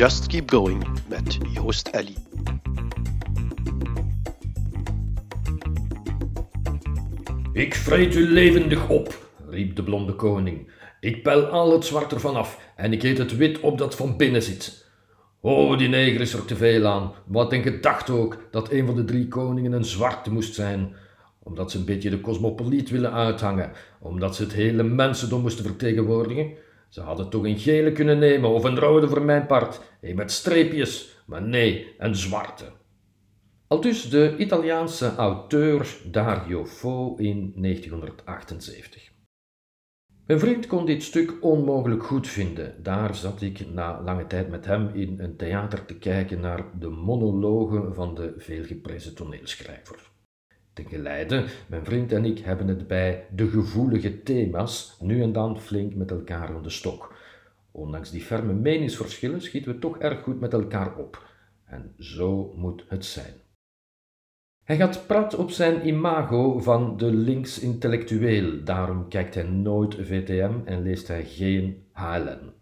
[0.00, 2.16] Just Keep Going met Joost Ellie.
[7.52, 10.70] Ik vreet u levendig op, riep de blonde koning.
[11.00, 14.16] Ik pel al het zwart ervan af en ik eet het wit op dat van
[14.16, 14.86] binnen zit.
[15.40, 17.12] Oh, die neger is er te veel aan.
[17.26, 20.94] Wat een gedacht ook dat een van de drie koningen een zwarte moest zijn.
[21.42, 26.68] Omdat ze een beetje de cosmopoliet willen uithangen, omdat ze het hele mensendom moesten vertegenwoordigen.
[26.90, 30.32] Ze hadden toch een gele kunnen nemen of een rode voor mijn part, een met
[30.32, 32.64] streepjes, maar nee, een zwarte.
[33.66, 39.10] Aldus de Italiaanse auteur Dario Fo in 1978.
[40.26, 42.82] Mijn vriend kon dit stuk onmogelijk goed vinden.
[42.82, 46.88] Daar zat ik na lange tijd met hem in een theater te kijken naar de
[46.88, 50.09] monologen van de veelgeprezen toneelschrijver.
[50.74, 55.94] Geleide, mijn vriend en ik hebben het bij de gevoelige thema's nu en dan flink
[55.94, 57.14] met elkaar aan de stok.
[57.70, 61.24] Ondanks die ferme meningsverschillen schieten we toch erg goed met elkaar op.
[61.64, 63.34] En zo moet het zijn.
[64.64, 70.82] Hij gaat prat op zijn imago van de links-intellectueel, daarom kijkt hij nooit VTM en
[70.82, 72.52] leest hij geen HLN.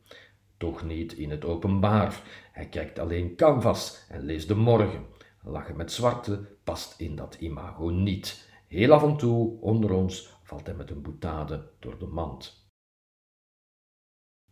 [0.57, 2.23] Toch niet in het openbaar.
[2.53, 5.17] Hij kijkt alleen Canvas en leest de morgen.
[5.43, 8.49] Lachen met zwarte past in dat imago niet.
[8.67, 12.67] Heel af en toe, onder ons, valt hij met een boutade door de mand.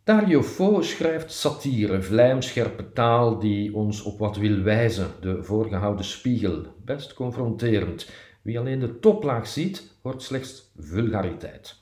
[0.05, 6.67] Dario Fo schrijft satire, vlijmscherpe taal die ons op wat wil wijzen, de voorgehouden spiegel,
[6.85, 8.11] best confronterend.
[8.43, 11.77] Wie alleen de toplaag ziet, hoort slechts vulgariteit.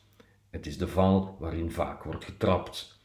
[0.50, 2.98] Het is de val waarin vaak wordt getrapt.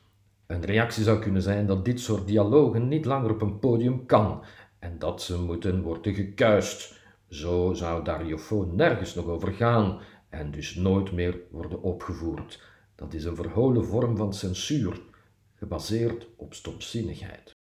[0.48, 4.44] Een reactie zou kunnen zijn dat dit soort dialogen niet langer op een podium kan
[4.80, 6.98] en dat ze moeten worden gekuist.
[7.30, 10.00] Zo zou Dario Fo nergens nog over gaan
[10.30, 12.62] en dus nooit meer worden opgevoerd.
[12.96, 15.02] Dat is een verholen vorm van censuur
[15.56, 17.56] gebaseerd op stomzinnigheid.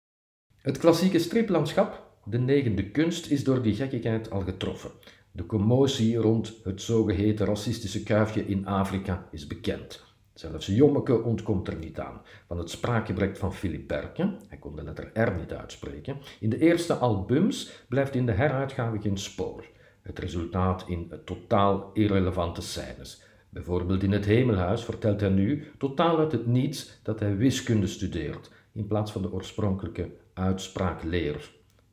[0.58, 4.92] Het klassieke striplandschap, de negende kunst, is door die gekkigheid al getroffen.
[5.32, 10.04] De commotie rond het zogeheten racistische kuifje in Afrika is bekend.
[10.40, 12.22] Zelfs Jommeke ontkomt er niet aan.
[12.48, 16.60] Van het spraakgebrek van Philip Berken, hij kon de letter R niet uitspreken, in de
[16.60, 19.66] eerste albums blijft in de heruitgave geen spoor.
[20.02, 23.24] Het resultaat in totaal irrelevante scènes.
[23.50, 28.52] Bijvoorbeeld in het Hemelhuis vertelt hij nu totaal uit het niets dat hij wiskunde studeert,
[28.74, 31.52] in plaats van de oorspronkelijke uitspraakleer.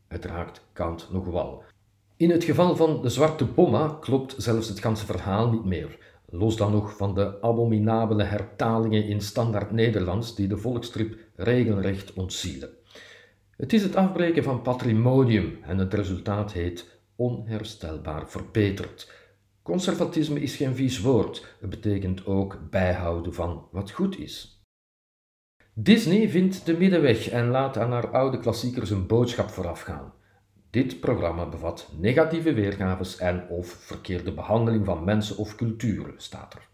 [0.08, 1.62] Het raakt Kant nog wel.
[2.16, 5.98] In het geval van de Zwarte Bomma klopt zelfs het ganse verhaal niet meer.
[6.26, 12.70] Los dan nog van de abominabele hertalingen in standaard Nederlands die de volkstrip regelrecht ontzielen.
[13.56, 19.12] Het is het afbreken van patrimonium en het resultaat heet onherstelbaar verbeterd.
[19.62, 24.62] Conservatisme is geen vies woord, het betekent ook bijhouden van wat goed is.
[25.74, 30.12] Disney vindt de middenweg en laat aan haar oude klassiekers een boodschap voorafgaan.
[30.74, 36.68] Dit programma bevat negatieve weergaves en of verkeerde behandeling van mensen of culturen, staat er.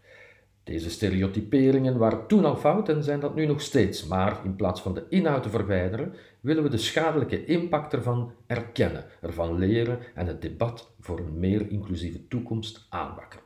[0.63, 4.81] Deze stereotyperingen waren toen al fout en zijn dat nu nog steeds, maar in plaats
[4.81, 10.27] van de inhoud te verwijderen, willen we de schadelijke impact ervan erkennen, ervan leren en
[10.27, 13.45] het debat voor een meer inclusieve toekomst aanwakkeren.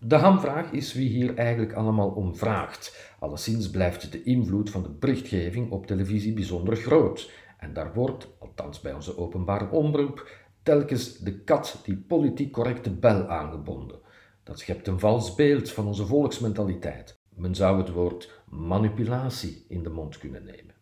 [0.00, 3.14] De hamvraag is wie hier eigenlijk allemaal om vraagt.
[3.18, 7.30] Alleszins blijft de invloed van de berichtgeving op televisie bijzonder groot.
[7.58, 10.30] En daar wordt, althans bij onze openbare omroep,
[10.62, 14.00] telkens de kat die politiek correcte bel aangebonden.
[14.42, 17.20] Dat schept een vals beeld van onze volksmentaliteit.
[17.34, 20.76] Men zou het woord manipulatie in de mond kunnen nemen.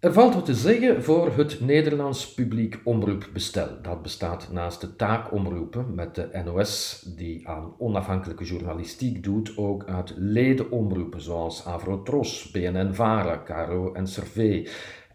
[0.00, 3.82] Er valt wat te zeggen voor het Nederlands publiek omroepbestel.
[3.82, 10.14] Dat bestaat naast de taakomroepen met de NOS, die aan onafhankelijke journalistiek doet, ook uit
[10.16, 14.68] ledenomroepen zoals Avrotros, BNN-Vara, Caro en Servé.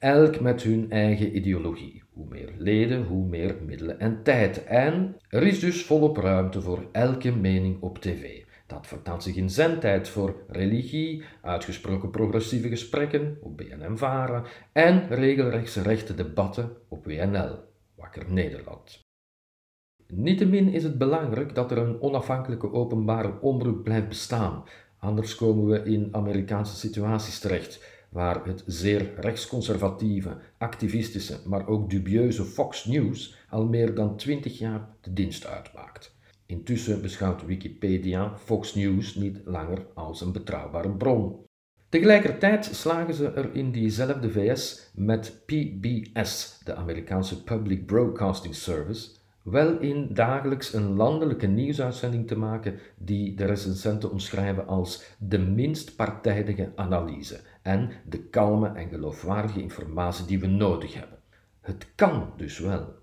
[0.06, 2.04] Elk met hun eigen ideologie.
[2.14, 4.64] Hoe meer leden, hoe meer middelen en tijd.
[4.64, 8.44] En er is dus volop ruimte voor elke mening op tv.
[8.68, 16.16] Dat vertaalt zich in zendtijd voor religie, uitgesproken progressieve gesprekken op BNM-Vara en regelrechtse rechte
[16.16, 17.60] debatten op WNL,
[17.96, 19.00] Wakker Nederland.
[20.08, 24.64] Niettemin is het belangrijk dat er een onafhankelijke openbare omroep blijft bestaan,
[25.00, 32.46] anders komen we in Amerikaanse situaties terecht waar het zeer rechtsconservatieve, activistische, maar ook dubieuze
[32.46, 36.16] Fox News al meer dan twintig jaar de dienst uitmaakt.
[36.46, 41.46] Intussen beschouwt Wikipedia Fox News niet langer als een betrouwbare bron.
[41.90, 49.10] Tegelijkertijd slagen ze er in diezelfde VS met PBS, de Amerikaanse Public Broadcasting Service,
[49.44, 55.96] wel in dagelijks een landelijke nieuwsuitzending te maken die de recensenten omschrijven als de minst
[55.96, 61.20] partijdige analyse en de kalme en geloofwaardige informatie die we nodig hebben.
[61.62, 62.94] Het kan dus wel.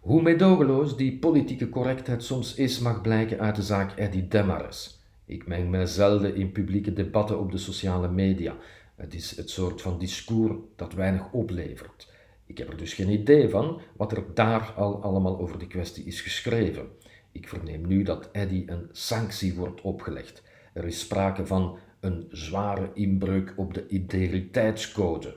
[0.00, 5.02] Hoe meedogenloos die politieke correctheid soms is, mag blijken uit de zaak Eddie Demares.
[5.24, 8.56] Ik meng mij zelden in publieke debatten op de sociale media.
[8.96, 12.12] Het is het soort van discours dat weinig oplevert.
[12.46, 16.04] Ik heb er dus geen idee van wat er daar al allemaal over de kwestie
[16.04, 16.88] is geschreven.
[17.32, 20.42] Ik verneem nu dat Eddy een sanctie wordt opgelegd.
[20.72, 25.36] Er is sprake van een zware inbreuk op de integriteitscode.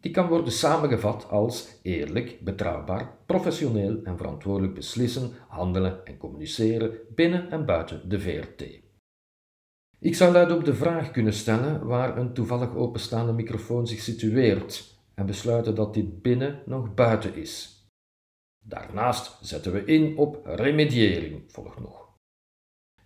[0.00, 7.50] Die kan worden samengevat als eerlijk, betrouwbaar, professioneel en verantwoordelijk beslissen, handelen en communiceren binnen
[7.50, 8.80] en buiten de VRT.
[9.98, 15.00] Ik zou luid op de vraag kunnen stellen waar een toevallig openstaande microfoon zich situeert
[15.14, 17.86] en besluiten dat dit binnen nog buiten is.
[18.64, 22.01] Daarnaast zetten we in op remediëring, volgt nog.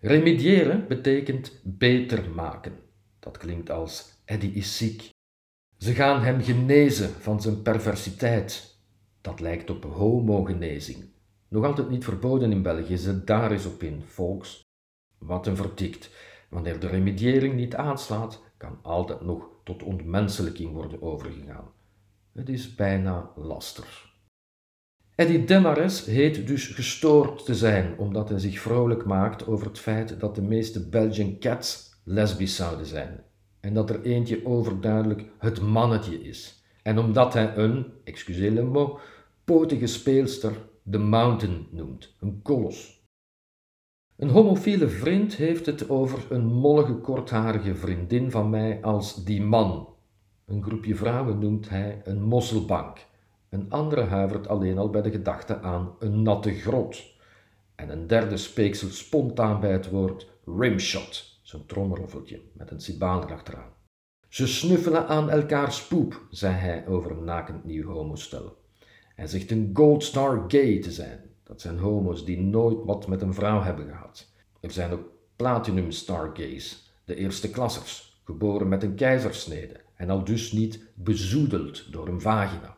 [0.01, 2.73] Remediëren betekent beter maken.
[3.19, 5.11] Dat klinkt als Eddie is ziek.
[5.79, 8.79] Ze gaan hem genezen van zijn perversiteit.
[9.21, 11.05] Dat lijkt op homogenezing.
[11.49, 14.63] Nog altijd niet verboden in België, zet daar eens op in, volks.
[15.19, 16.11] Wat een verdikt.
[16.51, 21.73] Wanneer de remediëring niet aanslaat, kan altijd nog tot ontmenselijking worden overgegaan.
[22.33, 24.06] Het is bijna laster.
[25.17, 30.21] Eddie Demares heet dus gestoord te zijn, omdat hij zich vrolijk maakt over het feit
[30.21, 33.25] dat de meeste Belgian cats lesbisch zouden zijn.
[33.61, 36.65] En dat er eentje overduidelijk het mannetje is.
[36.83, 39.01] En omdat hij een, excusez le mot,
[39.45, 40.53] potige speelster
[40.83, 43.05] de Mountain noemt, een kolos.
[44.17, 49.89] Een homofiele vriend heeft het over een mollige kortharige vriendin van mij als die man,
[50.47, 52.99] een groepje vrouwen noemt hij een mosselbank.
[53.51, 57.03] Een andere huivert alleen al bij de gedachte aan een natte grot.
[57.75, 63.75] En een derde speekselt spontaan bij het woord rimshot, zo'n trommeroffeltje met een cibaal erachteraan.
[64.29, 68.57] Ze snuffelen aan elkaars poep, zei hij over een nakend nieuw homostel.
[69.15, 71.21] Hij zegt een gold star gay te zijn.
[71.43, 74.33] Dat zijn homo's die nooit wat met een vrouw hebben gehad.
[74.61, 80.25] Er zijn ook platinum star gays, de eerste klassers, geboren met een keizersnede en al
[80.25, 82.76] dus niet bezoedeld door een vagina.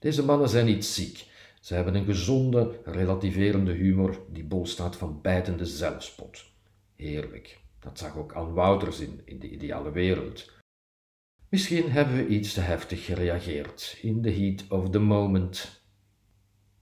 [0.00, 1.26] Deze mannen zijn niet ziek.
[1.60, 6.44] Ze hebben een gezonde, relativerende humor die bol staat van bijtende zelfspot.
[6.96, 7.60] Heerlijk.
[7.80, 10.52] Dat zag ook Ann Wouters in, in de ideale wereld.
[11.48, 15.82] Misschien hebben we iets te heftig gereageerd, in the heat of the moment.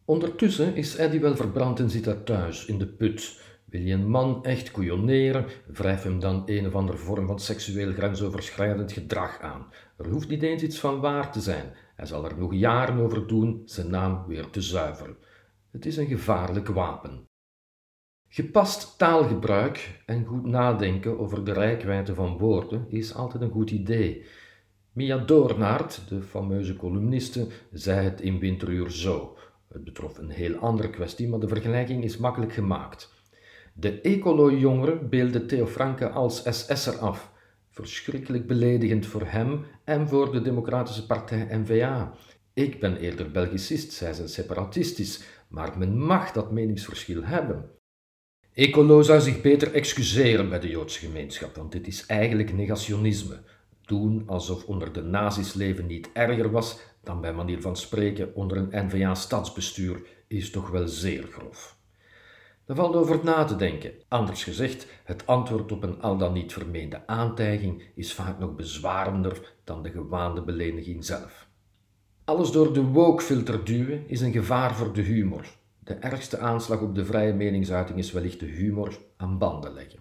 [0.05, 4.11] Ondertussen is Eddie wel verbrand en zit daar thuis, in de put, wil je een
[4.11, 9.73] man echt couilloneren, wrijf hem dan een of andere vorm van seksueel grensoverschrijdend gedrag aan.
[9.97, 11.75] Er hoeft niet eens iets van waar te zijn.
[11.99, 15.17] Hij zal er nog jaren over doen zijn naam weer te zuiveren.
[15.71, 17.27] Het is een gevaarlijk wapen.
[18.29, 24.27] Gepast taalgebruik en goed nadenken over de rijkwijde van woorden is altijd een goed idee.
[24.93, 29.37] Mia Doornaert, de fameuze columniste, zei het in Winteruur zo.
[29.69, 33.13] Het betrof een heel andere kwestie, maar de vergelijking is makkelijk gemaakt.
[33.75, 37.33] De ecolo-jongeren beelden Theo Franke als SS'er af.
[37.69, 42.13] Verschrikkelijk beledigend voor hem en voor de Democratische Partij N-VA.
[42.55, 47.71] Ik ben eerder Belgicist, zij zijn separatistisch, maar men mag dat meningsverschil hebben.
[48.55, 53.41] Ecolo zou zich beter excuseren bij de Joodse gemeenschap, want dit is eigenlijk negationisme.
[53.85, 58.57] Doen alsof onder de nazi's leven niet erger was dan bij manier van spreken onder
[58.57, 61.77] een N-VA-stadsbestuur is toch wel zeer grof.
[62.65, 63.93] Daar valt over na te denken.
[64.09, 69.57] Anders gezegd, het antwoord op een al dan niet vermeende aantijging is vaak nog bezwarender
[69.69, 71.49] dan de gewaande beleniging zelf.
[72.25, 75.45] Alles door de woke-filter duwen is een gevaar voor de humor.
[75.79, 79.99] De ergste aanslag op de vrije meningsuiting is wellicht de humor aan banden leggen.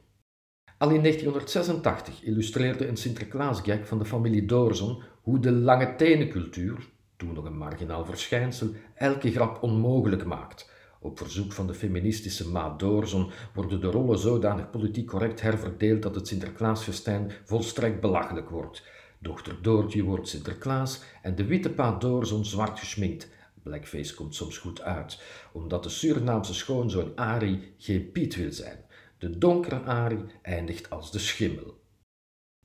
[0.78, 7.34] Al in 1986 illustreerde een Sinterklaasgek van de familie Doorzon hoe de lange tenencultuur, toen
[7.34, 13.32] nog een marginaal verschijnsel, elke grap onmogelijk maakt op verzoek van de feministische Maat Doorzon
[13.54, 18.84] worden de rollen zodanig politiek correct herverdeeld dat het Sinterklaasfestijn volstrekt belachelijk wordt.
[19.27, 23.29] Dochter Doortje wordt Sinterklaas en de witte paat Doorzon zwart geschminkt.
[23.63, 28.77] Blackface komt soms goed uit, omdat de Surinaamse schoonzoon Ari geen Piet wil zijn.
[29.17, 31.79] De donkere Ari eindigt als de schimmel.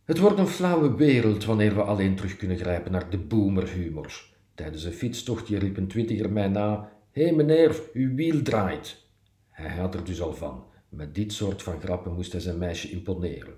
[0.04, 4.24] Het wordt een flauwe wereld wanneer we alleen terug kunnen grijpen naar de boomerhumor.
[4.54, 9.06] Tijdens een fietstochtje riep een twintiger mij na Hé hey meneer, uw wiel draait.
[9.48, 10.64] Hij had er dus al van.
[10.88, 13.54] Met dit soort van grappen moest hij zijn meisje imponeren.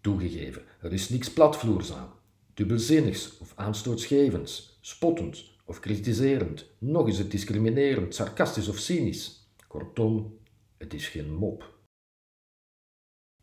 [0.00, 2.22] Toegegeven, er is niks platvloers aan.
[2.54, 9.48] Dubbelzinnigs of aanstootsgevends, spottend of kritiserend, nog is het discriminerend, sarcastisch of cynisch.
[9.68, 10.38] Kortom,
[10.78, 11.72] het is geen mop.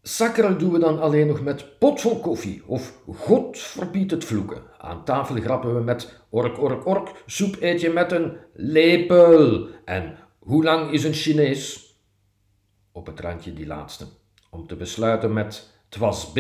[0.02, 4.64] Sakkeren doen we dan alleen nog met potvol koffie of God verbiedt het vloeken.
[4.78, 9.68] Aan tafel grappen we met ork, ork, ork, soep eet je met een lepel.
[9.86, 11.96] En hoe lang is een Chinees?
[12.92, 14.06] Op het randje die laatste.
[14.50, 16.40] Om te besluiten met was B,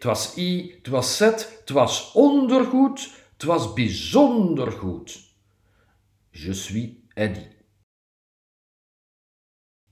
[0.00, 5.20] was I, was Z, was ondergoed, was bijzonder goed.
[6.30, 7.56] Je suis Eddie.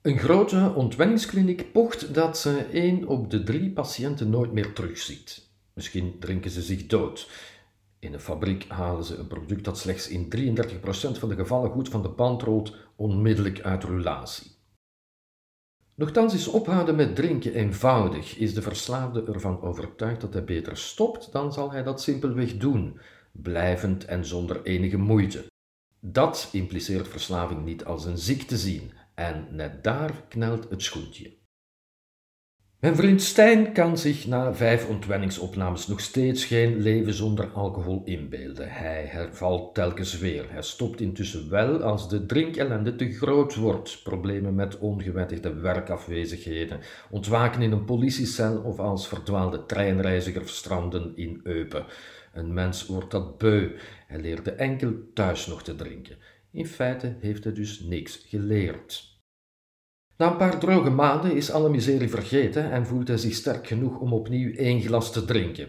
[0.02, 5.48] Een grote ontwenningskliniek pocht dat ze één op de drie patiënten nooit meer terugziet.
[5.72, 7.30] Misschien drinken ze zich dood.
[7.98, 11.88] In een fabriek halen ze een product dat slechts in 33% van de gevallen goed
[11.88, 14.55] van de band rolt, onmiddellijk uit roulatie.
[15.96, 18.36] Nochtans is ophouden met drinken eenvoudig.
[18.36, 23.00] Is de verslaafde ervan overtuigd dat hij beter stopt, dan zal hij dat simpelweg doen,
[23.32, 25.44] blijvend en zonder enige moeite.
[26.00, 31.36] Dat impliceert verslaving niet als een ziekte zien, en net daar knelt het schoentje.
[32.86, 38.68] Mijn vriend Stijn kan zich na vijf ontwenningsopnames nog steeds geen leven zonder alcohol inbeelden.
[38.68, 40.44] Hij hervalt telkens weer.
[40.50, 44.00] Hij stopt intussen wel als de drinkellende te groot wordt.
[44.02, 51.84] Problemen met ongewettigde werkafwezigheden, ontwaken in een politiecel of als verdwaalde treinreiziger stranden in Eupen.
[52.32, 53.70] Een mens wordt dat beu.
[54.06, 56.16] Hij leerde enkel thuis nog te drinken.
[56.50, 59.15] In feite heeft hij dus niks geleerd.
[60.16, 63.98] Na een paar droge maanden is alle miserie vergeten en voelt hij zich sterk genoeg
[63.98, 65.68] om opnieuw één glas te drinken.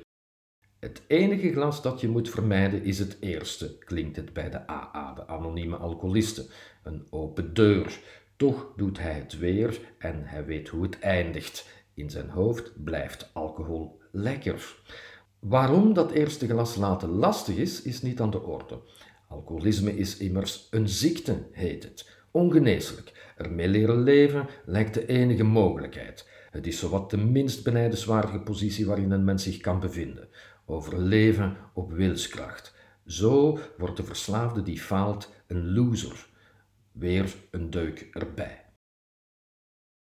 [0.79, 5.13] Het enige glas dat je moet vermijden is het eerste, klinkt het bij de AA,
[5.13, 6.45] de anonieme alcoholisten.
[6.83, 7.99] Een open deur.
[8.35, 11.67] Toch doet hij het weer en hij weet hoe het eindigt.
[11.93, 14.75] In zijn hoofd blijft alcohol lekker.
[15.39, 18.79] Waarom dat eerste glas laten lastig is, is niet aan de orde.
[19.27, 22.09] Alcoholisme is immers een ziekte, heet het.
[22.31, 23.16] Ongeneeslijk.
[23.37, 26.29] Ermee leren leven lijkt de enige mogelijkheid.
[26.51, 30.27] Het is zowat de minst benijdenswaardige positie waarin een mens zich kan bevinden.
[30.65, 32.75] Overleven op wilskracht.
[33.05, 36.27] Zo wordt de verslaafde die faalt een loser.
[36.91, 38.65] Weer een deuk erbij.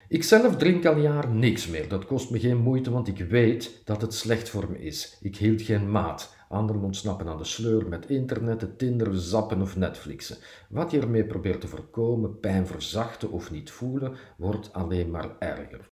[0.09, 1.89] Ikzelf drink al jaar niks meer.
[1.89, 5.19] Dat kost me geen moeite, want ik weet dat het slecht voor me is.
[5.21, 6.36] Ik hield geen maat.
[6.49, 10.37] Anderen ontsnappen aan de sleur met internet, Tinder, zappen of Netflixen.
[10.69, 15.89] Wat je ermee probeert te voorkomen, pijn verzachten of niet voelen, wordt alleen maar erger.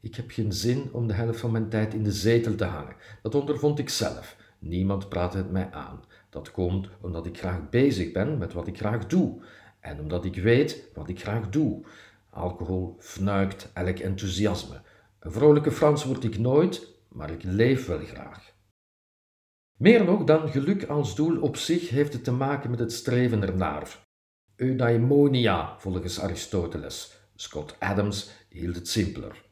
[0.00, 2.96] Ik heb geen zin om de helft van mijn tijd in de zetel te hangen.
[3.22, 4.36] Dat ondervond ik zelf.
[4.58, 6.04] Niemand praat het mij aan.
[6.30, 9.42] Dat komt omdat ik graag bezig ben met wat ik graag doe.
[9.80, 11.84] En omdat ik weet wat ik graag doe.
[12.30, 14.80] Alcohol fnuikt elk enthousiasme.
[15.18, 18.52] Een vrolijke Frans word ik nooit, maar ik leef wel graag.
[19.78, 23.42] Meer nog dan geluk als doel op zich heeft het te maken met het streven
[23.42, 24.06] ernaar.
[24.56, 27.20] Eudaimonia, volgens Aristoteles.
[27.34, 29.44] Scott Adams hield het simpeler.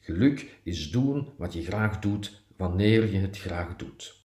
[0.00, 4.26] Geluk is doen wat je graag doet, wanneer je het graag doet.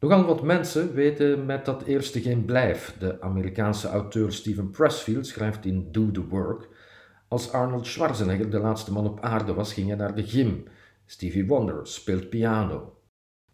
[0.00, 2.96] Nogal wat mensen weten met dat eerste geen blijf.
[2.98, 6.68] De Amerikaanse auteur Stephen Pressfield schrijft in Do the Work
[7.28, 10.64] als Arnold Schwarzenegger de laatste man op aarde was, ging hij naar de gym.
[11.06, 12.97] Stevie Wonder speelt piano.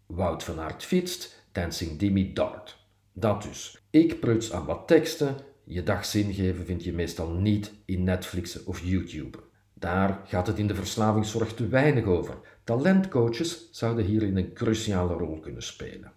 [0.05, 2.87] Wout van Aert fietst, Dancing Demi Dart.
[3.13, 3.81] Dat dus.
[3.89, 5.35] Ik pruts aan wat teksten.
[5.63, 9.37] Je dag zin geven vind je meestal niet in Netflix of YouTube.
[9.73, 12.37] Daar gaat het in de verslavingszorg te weinig over.
[12.63, 16.11] Talentcoaches zouden hierin een cruciale rol kunnen spelen.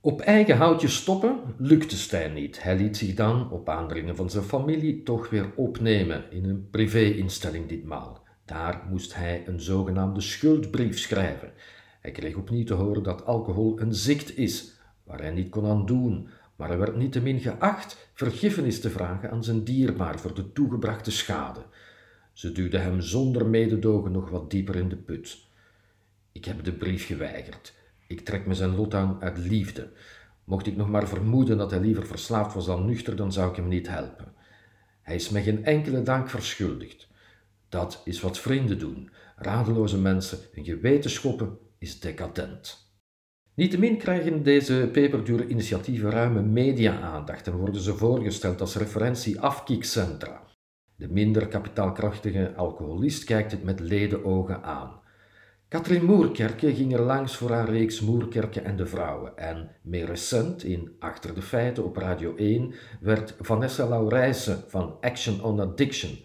[0.00, 2.62] Op eigen houtje stoppen lukte Stijn niet.
[2.62, 7.68] Hij liet zich dan, op aandringen van zijn familie, toch weer opnemen in een privéinstelling
[7.68, 8.26] ditmaal.
[8.44, 11.52] Daar moest hij een zogenaamde schuldbrief schrijven.
[12.08, 14.72] Hij kreeg opnieuw te horen dat alcohol een ziekte is,
[15.04, 19.44] waar hij niet kon aan doen, maar hij werd niettemin geacht vergiffenis te vragen aan
[19.44, 21.60] zijn dierbaar voor de toegebrachte schade.
[22.32, 25.38] Ze duwde hem zonder mededogen nog wat dieper in de put.
[26.32, 27.74] Ik heb de brief geweigerd.
[28.06, 29.90] Ik trek me zijn lot aan uit liefde.
[30.44, 33.56] Mocht ik nog maar vermoeden dat hij liever verslaafd was dan nuchter, dan zou ik
[33.56, 34.32] hem niet helpen.
[35.02, 37.08] Hij is me geen enkele dank verschuldigd.
[37.68, 39.10] Dat is wat vrienden doen.
[39.36, 42.86] Radeloze mensen een geweten schoppen is decadent.
[43.54, 50.42] Niettemin krijgen deze peperdure initiatieven ruime media-aandacht en worden ze voorgesteld als referentie-afkiekcentra.
[50.96, 55.00] De minder kapitaalkrachtige alcoholist kijkt het met ledenogen aan.
[55.68, 60.64] Katrien Moerkerke ging er langs voor haar reeks Moerkerke en de Vrouwen en meer recent,
[60.64, 66.18] in Achter de Feiten op Radio 1, werd Vanessa Laurijsen van Action on Addiction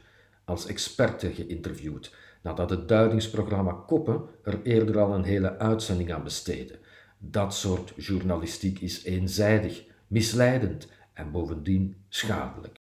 [0.45, 6.79] als experte geïnterviewd, nadat het duidingsprogramma Koppen er eerder al een hele uitzending aan besteedde.
[7.17, 12.81] Dat soort journalistiek is eenzijdig, misleidend en bovendien schadelijk.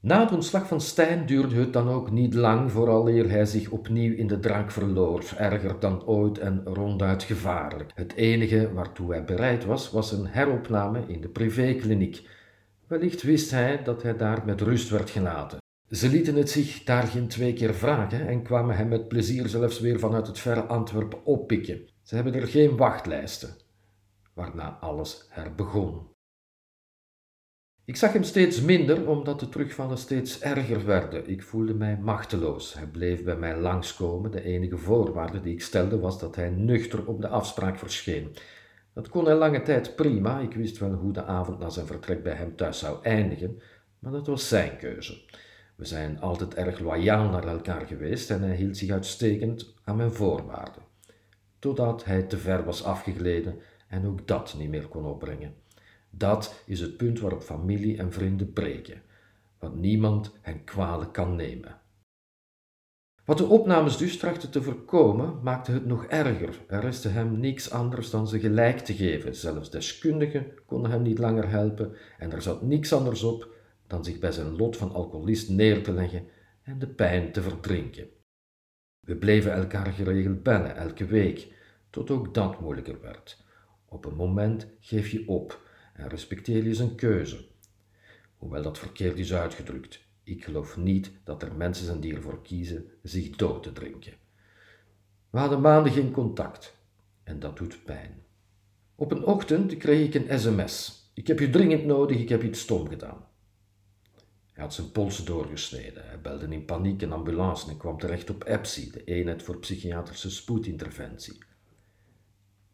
[0.00, 4.14] Na het ontslag van Stijn duurde het dan ook niet lang vooraleer hij zich opnieuw
[4.14, 7.90] in de drank verloor, erger dan ooit en ronduit gevaarlijk.
[7.94, 12.28] Het enige waartoe hij bereid was, was een heropname in de privékliniek.
[12.86, 15.58] Wellicht wist hij dat hij daar met rust werd gelaten.
[15.90, 19.80] Ze lieten het zich daar geen twee keer vragen en kwamen hem met plezier zelfs
[19.80, 21.88] weer vanuit het verre Antwerpen oppikken.
[22.02, 23.56] Ze hebben er geen wachtlijsten.
[24.34, 26.14] Waarna alles herbegon.
[27.84, 31.28] Ik zag hem steeds minder, omdat de terugvallen steeds erger werden.
[31.28, 32.74] Ik voelde mij machteloos.
[32.74, 34.30] Hij bleef bij mij langskomen.
[34.30, 38.36] De enige voorwaarde die ik stelde was dat hij nuchter op de afspraak verscheen.
[38.94, 40.38] Dat kon hij lange tijd prima.
[40.38, 43.62] Ik wist wel hoe de avond na zijn vertrek bij hem thuis zou eindigen,
[43.98, 45.24] maar dat was zijn keuze.
[45.76, 50.12] We zijn altijd erg loyaal naar elkaar geweest en hij hield zich uitstekend aan mijn
[50.12, 50.82] voorwaarden.
[51.58, 55.54] Totdat hij te ver was afgegleden en ook dat niet meer kon opbrengen.
[56.10, 59.02] Dat is het punt waarop familie en vrienden breken,
[59.58, 61.80] wat niemand hen kwalijk kan nemen.
[63.24, 66.60] Wat de opnames dus trachten te voorkomen, maakte het nog erger.
[66.68, 69.34] Er restte hem niks anders dan ze gelijk te geven.
[69.34, 73.55] Zelfs deskundigen konden hem niet langer helpen en er zat niks anders op
[73.86, 76.26] dan zich bij zijn lot van alcoholist neer te leggen
[76.62, 78.08] en de pijn te verdrinken.
[79.00, 81.54] We bleven elkaar geregeld bellen, elke week,
[81.90, 83.44] tot ook dat moeilijker werd.
[83.88, 85.60] Op een moment geef je op
[85.94, 87.44] en respecteer je zijn keuze.
[88.36, 90.04] Hoewel dat verkeerd is uitgedrukt.
[90.22, 94.12] Ik geloof niet dat er mensen zijn die ervoor kiezen zich dood te drinken.
[95.30, 96.76] We hadden maanden geen contact
[97.24, 98.24] en dat doet pijn.
[98.94, 101.04] Op een ochtend kreeg ik een sms.
[101.14, 103.26] Ik heb je dringend nodig, ik heb iets stom gedaan.
[104.56, 106.06] Hij had zijn polsen doorgesneden.
[106.06, 110.30] Hij belde in paniek een ambulance en kwam terecht op EPSI, de eenheid voor psychiatrische
[110.30, 111.38] spoedinterventie.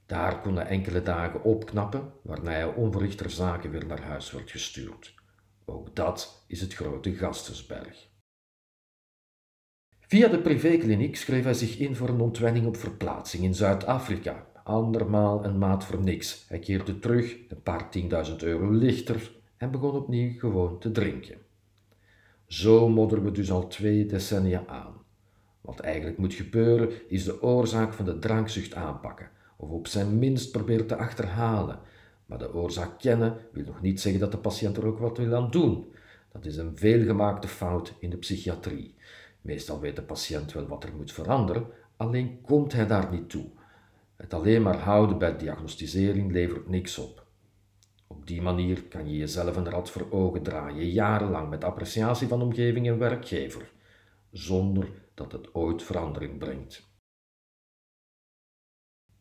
[0.06, 5.14] Daar kon hij enkele dagen opknappen, waarna hij onverrichter zaken weer naar huis werd gestuurd.
[5.64, 8.08] Ook dat is het grote Gastensberg.
[10.00, 14.46] Via de privékliniek schreef hij zich in voor een ontwenning op verplaatsing in Zuid-Afrika.
[14.64, 16.44] Andermaal een maat voor niks.
[16.48, 21.41] Hij keerde terug, een paar tienduizend euro lichter, en begon opnieuw gewoon te drinken.
[22.52, 24.94] Zo modderen we dus al twee decennia aan.
[25.60, 30.50] Wat eigenlijk moet gebeuren, is de oorzaak van de drankzucht aanpakken, of op zijn minst
[30.50, 31.78] proberen te achterhalen.
[32.26, 35.34] Maar de oorzaak kennen wil nog niet zeggen dat de patiënt er ook wat wil
[35.34, 35.92] aan doen.
[36.32, 38.94] Dat is een veelgemaakte fout in de psychiatrie.
[39.40, 43.46] Meestal weet de patiënt wel wat er moet veranderen, alleen komt hij daar niet toe.
[44.16, 47.21] Het alleen maar houden bij diagnostisering levert niks op.
[48.16, 52.42] Op die manier kan je jezelf een rad voor ogen draaien, jarenlang met appreciatie van
[52.42, 53.70] omgeving en werkgever,
[54.30, 56.90] zonder dat het ooit verandering brengt.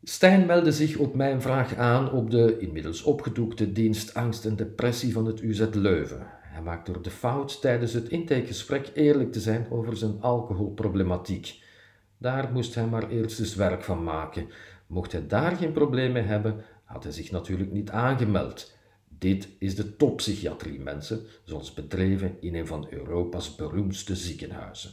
[0.02, 5.12] Stijn meldde zich op mijn vraag aan op de inmiddels opgedoekte dienst Angst en Depressie
[5.12, 6.26] van het UZ Leuven.
[6.42, 11.62] Hij maakte er de fout tijdens het intakegesprek eerlijk te zijn over zijn alcoholproblematiek.
[12.18, 14.48] Daar moest hij maar eerst eens werk van maken.
[14.86, 18.80] Mocht hij daar geen probleem mee hebben, had hij zich natuurlijk niet aangemeld.
[19.22, 24.90] Dit is de toppsychiatrie, mensen, zoals bedreven in een van Europa's beroemdste ziekenhuizen.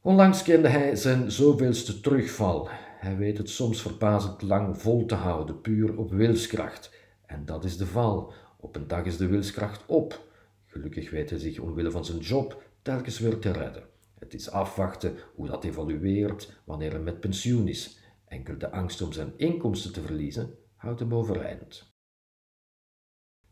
[0.00, 2.68] Onlangs kende hij zijn zoveelste terugval.
[2.98, 6.94] Hij weet het soms verbazend lang vol te houden, puur op wilskracht.
[7.26, 8.32] En dat is de val.
[8.58, 10.28] Op een dag is de wilskracht op.
[10.66, 13.84] Gelukkig weet hij zich omwille van zijn job telkens weer te redden.
[14.18, 17.98] Het is afwachten hoe dat evolueert wanneer hij met pensioen is.
[18.26, 21.93] Enkel de angst om zijn inkomsten te verliezen houdt hem overeind.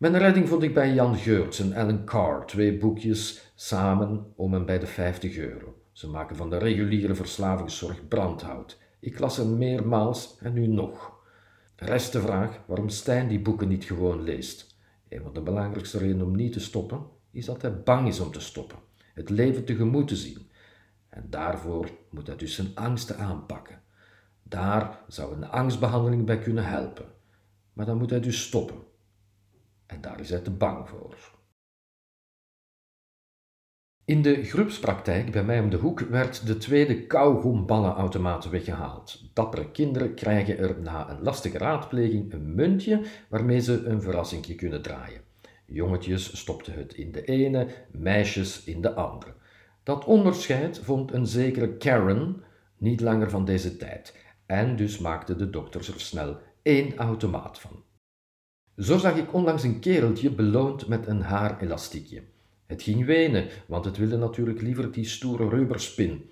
[0.02, 4.66] Mijn redding vond ik bij Jan Geurts en Ellen Carr, twee boekjes samen om en
[4.66, 5.82] bij de 50 euro.
[5.92, 8.78] Ze maken van de reguliere verslavingszorg brandhout.
[9.00, 11.12] Ik las er meermaals en nu nog.
[11.76, 14.76] Rest de vraag waarom Stijn die boeken niet gewoon leest.
[15.08, 18.30] Een van de belangrijkste redenen om niet te stoppen is dat hij bang is om
[18.30, 18.78] te stoppen,
[19.14, 20.50] het leven tegemoet te zien.
[21.08, 23.80] En daarvoor moet hij dus zijn angsten aanpakken.
[24.42, 27.06] Daar zou een angstbehandeling bij kunnen helpen.
[27.72, 28.90] Maar dan moet hij dus stoppen.
[29.92, 31.16] En daar is hij te bang voor.
[34.04, 39.30] In de groepspraktijk bij mij om de hoek werd de tweede kauwgomballenautomaat weggehaald.
[39.34, 44.82] Dappere kinderen krijgen er na een lastige raadpleging een muntje waarmee ze een verrassingje kunnen
[44.82, 45.20] draaien.
[45.66, 49.34] Jongetjes stopten het in de ene, meisjes in de andere.
[49.82, 52.42] Dat onderscheid vond een zekere Karen
[52.78, 57.82] niet langer van deze tijd en dus maakten de dokters er snel één automaat van.
[58.76, 62.22] Zo zag ik onlangs een kereltje beloond met een haarelastiekje.
[62.66, 66.30] Het ging wenen, want het wilde natuurlijk liever die stoere rubberspin.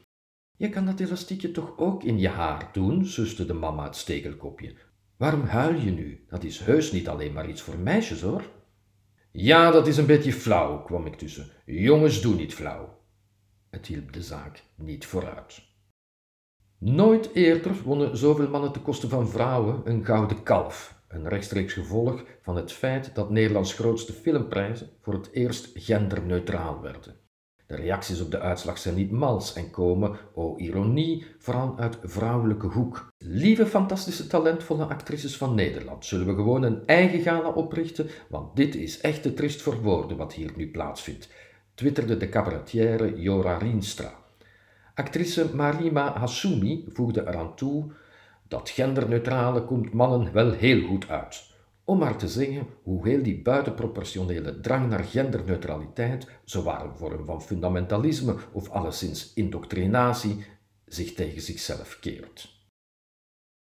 [0.57, 4.75] Je kan dat elastiekje toch ook in je haar doen, suste de mama het stekelkopje.
[5.17, 6.25] Waarom huil je nu?
[6.29, 8.43] Dat is heus niet alleen maar iets voor meisjes, hoor.
[9.33, 11.47] Ja, dat is een beetje flauw, kwam ik tussen.
[11.67, 12.99] Jongens doen niet flauw.
[13.71, 15.63] Het hielp de zaak niet vooruit.
[16.79, 22.25] Nooit eerder wonnen zoveel mannen ten koste van vrouwen een gouden kalf, een rechtstreeks gevolg
[22.43, 27.15] van het feit dat Nederlands grootste filmprijzen voor het eerst genderneutraal werden.
[27.67, 32.67] De reacties op de uitslag zijn niet mals en komen, o ironie, vooral uit vrouwelijke
[32.67, 33.13] hoek.
[33.19, 38.75] Lieve fantastische talentvolle actrices van Nederland, zullen we gewoon een eigen gala oprichten, want dit
[38.75, 41.29] is echt te trist voor woorden wat hier nu plaatsvindt,
[41.75, 44.15] twitterde de cabaretière Jora Rienstra.
[44.95, 47.93] Actrice Marima Hassoumi voegde eraan toe
[48.51, 51.49] dat genderneutrale komt mannen wel heel goed uit.
[51.85, 57.43] Om maar te zeggen hoe heel die buitenproportionele drang naar genderneutraliteit, zowel een vorm van
[57.43, 60.45] fundamentalisme of alleszins indoctrinatie,
[60.87, 62.59] zich tegen zichzelf keert.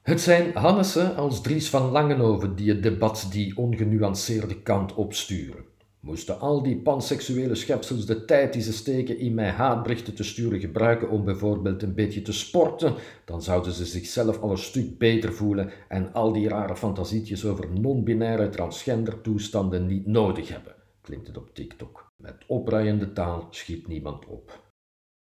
[0.01, 5.65] Het zijn Hannessen als Dries van Langenhoven die het debat die ongenuanceerde kant opsturen.
[6.05, 10.59] Moesten al die panseksuele schepsels de tijd die ze steken in mij haatberichten te sturen
[10.59, 12.93] gebruiken om bijvoorbeeld een beetje te sporten,
[13.25, 17.69] dan zouden ze zichzelf al een stuk beter voelen en al die rare fantasietjes over
[17.79, 22.11] non-binaire transgender toestanden niet nodig hebben, klinkt het op TikTok.
[22.17, 24.63] Met opruiende taal schiet niemand op.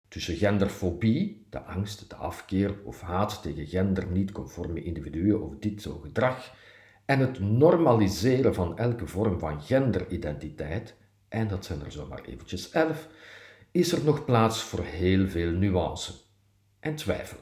[0.09, 5.83] Tussen genderfobie, de angst, de afkeer of haat tegen gender niet conforme individuen of dit
[5.83, 6.55] zo gedrag,
[7.05, 10.95] en het normaliseren van elke vorm van genderidentiteit,
[11.29, 13.09] en dat zijn er zomaar eventjes elf,
[13.71, 16.13] is er nog plaats voor heel veel nuance
[16.81, 17.39] en twijfel.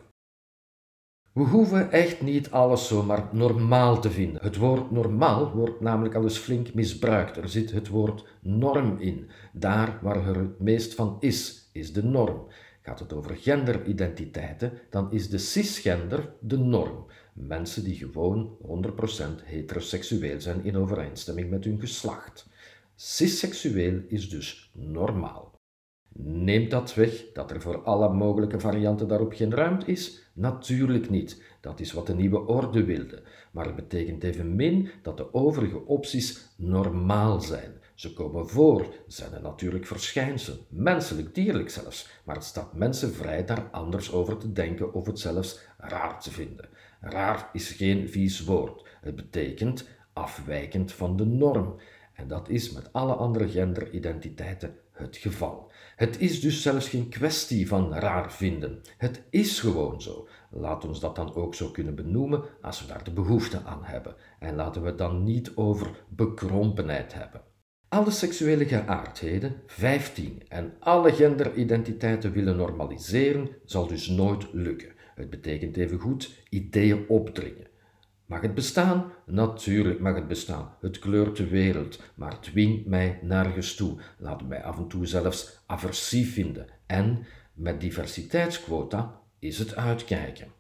[1.33, 4.43] We hoeven echt niet alles zomaar normaal te vinden.
[4.43, 7.37] Het woord normaal wordt namelijk al eens flink misbruikt.
[7.37, 9.31] Er zit het woord norm in.
[9.53, 12.47] Daar waar er het meest van is, is de norm.
[12.83, 17.07] Gaat het over genderidentiteiten, dan is de cisgender de norm.
[17.47, 22.49] Mensen die gewoon 100% heteroseksueel zijn in overeenstemming met hun geslacht.
[22.95, 25.59] Cisseksueel is dus normaal.
[26.23, 30.31] Neemt dat weg dat er voor alle mogelijke varianten daarop geen ruimte is?
[30.35, 31.43] Natuurlijk niet.
[31.61, 33.23] Dat is wat de nieuwe orde wilde.
[33.53, 37.80] Maar het betekent evenmin dat de overige opties normaal zijn.
[38.01, 43.69] Ze komen voor, zijn natuurlijk verschijnsel, menselijk, dierlijk zelfs, maar het staat mensen vrij daar
[43.71, 46.69] anders over te denken of het zelfs raar te vinden.
[47.01, 48.89] Raar is geen vies woord.
[49.01, 51.81] Het betekent afwijkend van de norm.
[52.15, 55.71] En dat is met alle andere genderidentiteiten het geval.
[55.97, 58.81] Het is dus zelfs geen kwestie van raar vinden.
[58.97, 60.29] Het is gewoon zo.
[60.51, 64.15] Laat ons dat dan ook zo kunnen benoemen als we daar de behoefte aan hebben.
[64.39, 67.49] En laten we het dan niet over bekrompenheid hebben.
[67.93, 74.93] Alle seksuele geaardheden, 15, en alle genderidentiteiten willen normaliseren, zal dus nooit lukken.
[75.15, 77.67] Het betekent evengoed ideeën opdringen.
[78.27, 79.13] Mag het bestaan?
[79.27, 80.75] Natuurlijk mag het bestaan.
[80.81, 84.01] Het kleurt de wereld, maar dwingt mij nergens toe.
[84.19, 86.67] Laat mij af en toe zelfs aversief vinden.
[86.87, 90.60] En met diversiteitsquota is het uitkijken.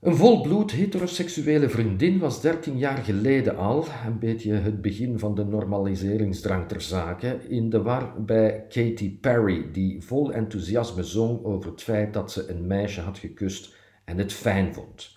[0.00, 5.44] Een volbloed heteroseksuele vriendin was dertien jaar geleden al, een beetje het begin van de
[5.44, 11.82] normaliseringsdrang ter zake, in de war bij Katy Perry, die vol enthousiasme zong over het
[11.82, 15.16] feit dat ze een meisje had gekust en het fijn vond.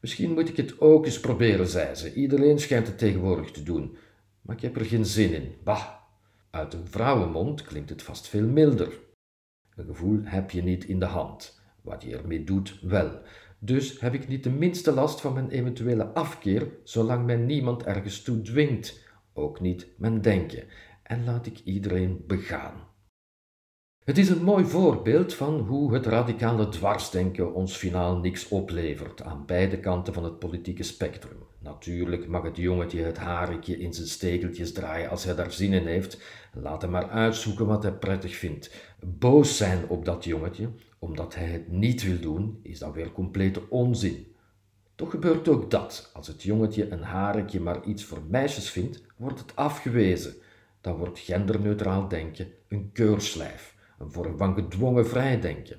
[0.00, 2.14] Misschien moet ik het ook eens proberen, zei ze.
[2.14, 3.96] Iedereen schijnt het tegenwoordig te doen,
[4.40, 5.54] maar ik heb er geen zin in.
[5.64, 5.88] Bah,
[6.50, 8.98] uit een vrouwenmond klinkt het vast veel milder.
[9.76, 13.10] Een gevoel heb je niet in de hand, wat je ermee doet wel.
[13.62, 18.22] Dus heb ik niet de minste last van mijn eventuele afkeer, zolang men niemand ergens
[18.22, 20.64] toe dwingt, ook niet mijn denken,
[21.02, 22.88] en laat ik iedereen begaan.
[24.04, 29.46] Het is een mooi voorbeeld van hoe het radicale dwarsdenken ons finaal niks oplevert aan
[29.46, 31.38] beide kanten van het politieke spectrum.
[31.58, 35.86] Natuurlijk mag het jongetje het harekje in zijn stekeltjes draaien als hij daar zin in
[35.86, 36.20] heeft.
[36.52, 38.94] Laat hem maar uitzoeken wat hij prettig vindt.
[39.00, 40.68] Boos zijn op dat jongetje,
[41.00, 44.34] omdat hij het niet wil doen, is dan weer complete onzin.
[44.94, 46.10] Toch gebeurt ook dat.
[46.14, 50.34] Als het jongetje een harekje maar iets voor meisjes vindt, wordt het afgewezen.
[50.80, 55.78] Dan wordt genderneutraal denken een keurslijf, een vorm van gedwongen vrijdenken.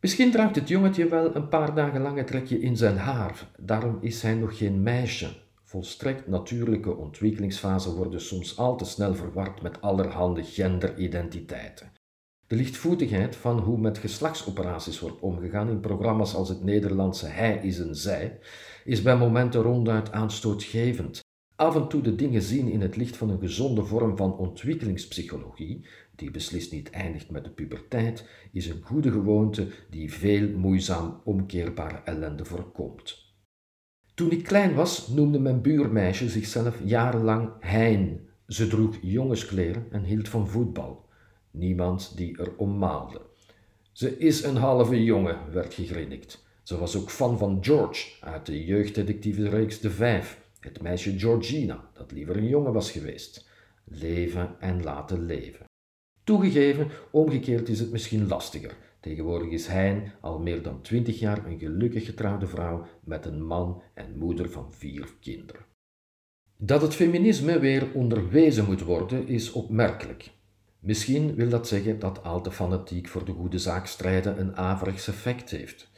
[0.00, 3.98] Misschien draagt het jongetje wel een paar dagen lang het trekje in zijn haar, daarom
[4.00, 5.28] is hij nog geen meisje.
[5.64, 11.92] Volstrekt natuurlijke ontwikkelingsfasen worden soms al te snel verward met allerhande genderidentiteiten.
[12.50, 17.78] De lichtvoetigheid van hoe met geslachtsoperaties wordt omgegaan in programma's als het Nederlandse Hij is
[17.78, 18.38] een Zij,
[18.84, 21.20] is bij momenten ronduit aanstootgevend.
[21.56, 25.86] Af en toe de dingen zien in het licht van een gezonde vorm van ontwikkelingspsychologie,
[26.16, 32.00] die beslist niet eindigt met de puberteit, is een goede gewoonte die veel moeizaam omkeerbare
[32.04, 33.34] ellende voorkomt.
[34.14, 38.28] Toen ik klein was, noemde mijn buurmeisje zichzelf jarenlang Hein.
[38.46, 41.08] Ze droeg jongenskleren en hield van voetbal.
[41.50, 43.20] Niemand die er om maalde.
[43.92, 46.44] Ze is een halve jongen, werd gegrinnikt.
[46.62, 52.12] Ze was ook fan van George uit de jeugddetectivereeks De Vijf, het meisje Georgina, dat
[52.12, 53.48] liever een jongen was geweest.
[53.84, 55.64] Leven en laten leven.
[56.24, 58.76] Toegegeven, omgekeerd is het misschien lastiger.
[59.00, 63.82] Tegenwoordig is Hein al meer dan twintig jaar een gelukkig getrouwde vrouw met een man
[63.94, 65.64] en moeder van vier kinderen.
[66.56, 70.30] Dat het feminisme weer onderwezen moet worden, is opmerkelijk.
[70.80, 75.08] Misschien wil dat zeggen dat al te fanatiek voor de goede zaak strijden een averechts
[75.08, 75.90] effect heeft.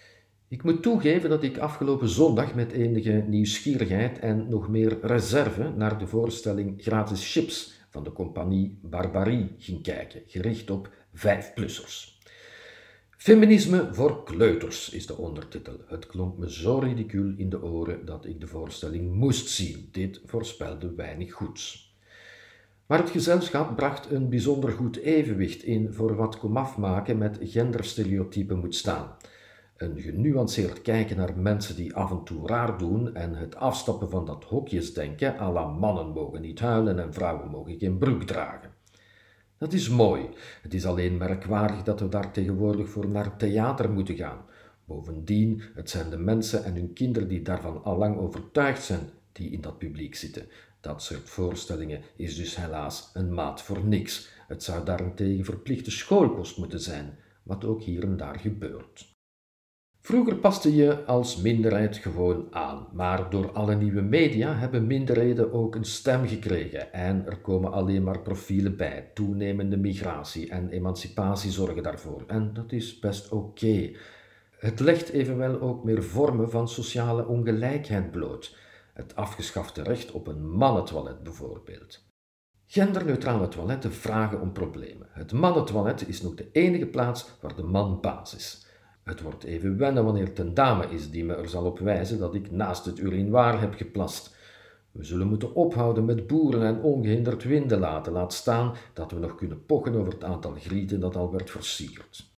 [0.48, 5.98] Ik moet toegeven dat ik afgelopen zondag met enige nieuwsgierigheid en nog meer reserve naar
[5.98, 12.20] de voorstelling Gratis Chips van de compagnie Barbarie ging kijken, gericht op vijfplussers.
[13.10, 15.76] Feminisme voor kleuters is de ondertitel.
[15.86, 19.88] Het klonk me zo ridicuul in de oren dat ik de voorstelling moest zien.
[19.92, 21.91] Dit voorspelde weinig goeds.
[22.92, 28.58] Maar het gezelschap bracht een bijzonder goed evenwicht in voor wat komaf maken met genderstereotypen
[28.58, 29.16] moet staan.
[29.76, 34.26] Een genuanceerd kijken naar mensen die af en toe raar doen en het afstappen van
[34.26, 38.70] dat hokjesdenken à la mannen mogen niet huilen en vrouwen mogen geen broek dragen.
[39.58, 40.28] Dat is mooi.
[40.62, 44.44] Het is alleen merkwaardig dat we daar tegenwoordig voor naar theater moeten gaan.
[44.84, 49.60] Bovendien, het zijn de mensen en hun kinderen die daarvan allang overtuigd zijn, die in
[49.60, 50.46] dat publiek zitten.
[50.82, 54.28] Dat soort voorstellingen is dus helaas een maat voor niks.
[54.48, 59.10] Het zou daarentegen verplichte schoolkost moeten zijn, wat ook hier en daar gebeurt.
[60.00, 65.74] Vroeger paste je als minderheid gewoon aan, maar door alle nieuwe media hebben minderheden ook
[65.74, 69.10] een stem gekregen en er komen alleen maar profielen bij.
[69.14, 73.90] Toenemende migratie en emancipatie zorgen daarvoor en dat is best oké.
[74.58, 78.56] Het legt evenwel ook meer vormen van sociale ongelijkheid bloot.
[79.02, 82.04] Het afgeschafte recht op een mannentoilet bijvoorbeeld.
[82.66, 85.06] Genderneutrale toiletten vragen om problemen.
[85.10, 88.66] Het mannentoilet is nog de enige plaats waar de man baas is.
[89.04, 92.18] Het wordt even wennen wanneer het een dame is die me er zal op wijzen
[92.18, 94.36] dat ik naast het urinoir heb geplast.
[94.92, 99.34] We zullen moeten ophouden met boeren en ongehinderd winden laten, laat staan dat we nog
[99.34, 102.31] kunnen pochen over het aantal grieten dat al werd versierd.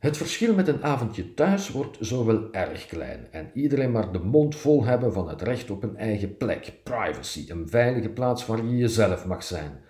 [0.00, 4.18] Het verschil met een avondje thuis wordt zo wel erg klein en iedereen maar de
[4.18, 8.64] mond vol hebben van het recht op een eigen plek, privacy, een veilige plaats waar
[8.64, 9.84] je jezelf mag zijn.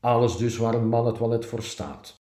[0.00, 2.22] Alles dus waar een man het toilet voor staat.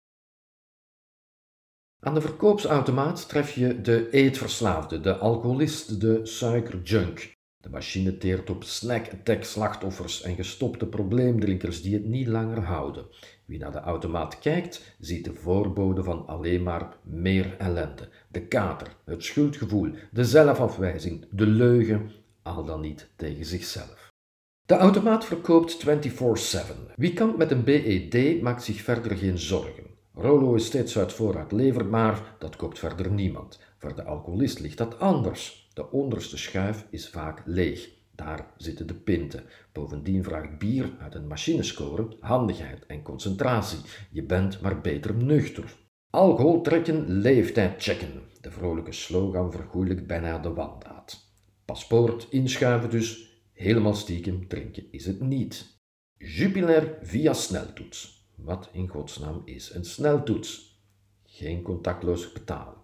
[1.99, 7.33] Aan de verkoopsautomaat tref je de eetverslaafde, de alcoholist, de suikerjunk.
[7.57, 13.05] De machine teert op snack-attack-slachtoffers en gestopte probleemdrinkers die het niet langer houden.
[13.51, 18.09] Wie naar de automaat kijkt, ziet de voorbode van alleen maar meer ellende.
[18.27, 22.11] De kater, het schuldgevoel, de zelfafwijzing, de leugen,
[22.41, 24.09] al dan niet tegen zichzelf.
[24.65, 26.95] De automaat verkoopt 24-7.
[26.95, 29.85] Wie kan met een BED maakt zich verder geen zorgen.
[30.13, 33.59] Rolo is steeds uit voorraad lever, maar dat koopt verder niemand.
[33.77, 35.69] Voor de alcoholist ligt dat anders.
[35.73, 37.89] De onderste schuif is vaak leeg.
[38.25, 39.43] Daar zitten de pinten.
[39.71, 43.79] Bovendien vraagt bier uit een machinescore handigheid en concentratie.
[44.11, 45.77] Je bent maar beter nuchter.
[46.09, 48.21] Alcohol trekken, leeftijd checken.
[48.41, 51.33] De vrolijke slogan vergoeilijkt bijna de wandaad.
[51.65, 55.79] Paspoort inschuiven dus, helemaal stiekem drinken is het niet.
[56.17, 58.29] Jupiler via sneltoets.
[58.35, 60.81] Wat in godsnaam is een sneltoets?
[61.23, 62.80] Geen contactloos betalen.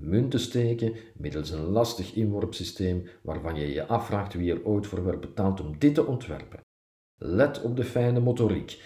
[0.00, 5.20] Munten steken middels een lastig inworpsysteem waarvan je je afvraagt wie er ooit voor werd
[5.20, 6.60] betaald om dit te ontwerpen.
[7.16, 8.82] Let op de fijne motoriek,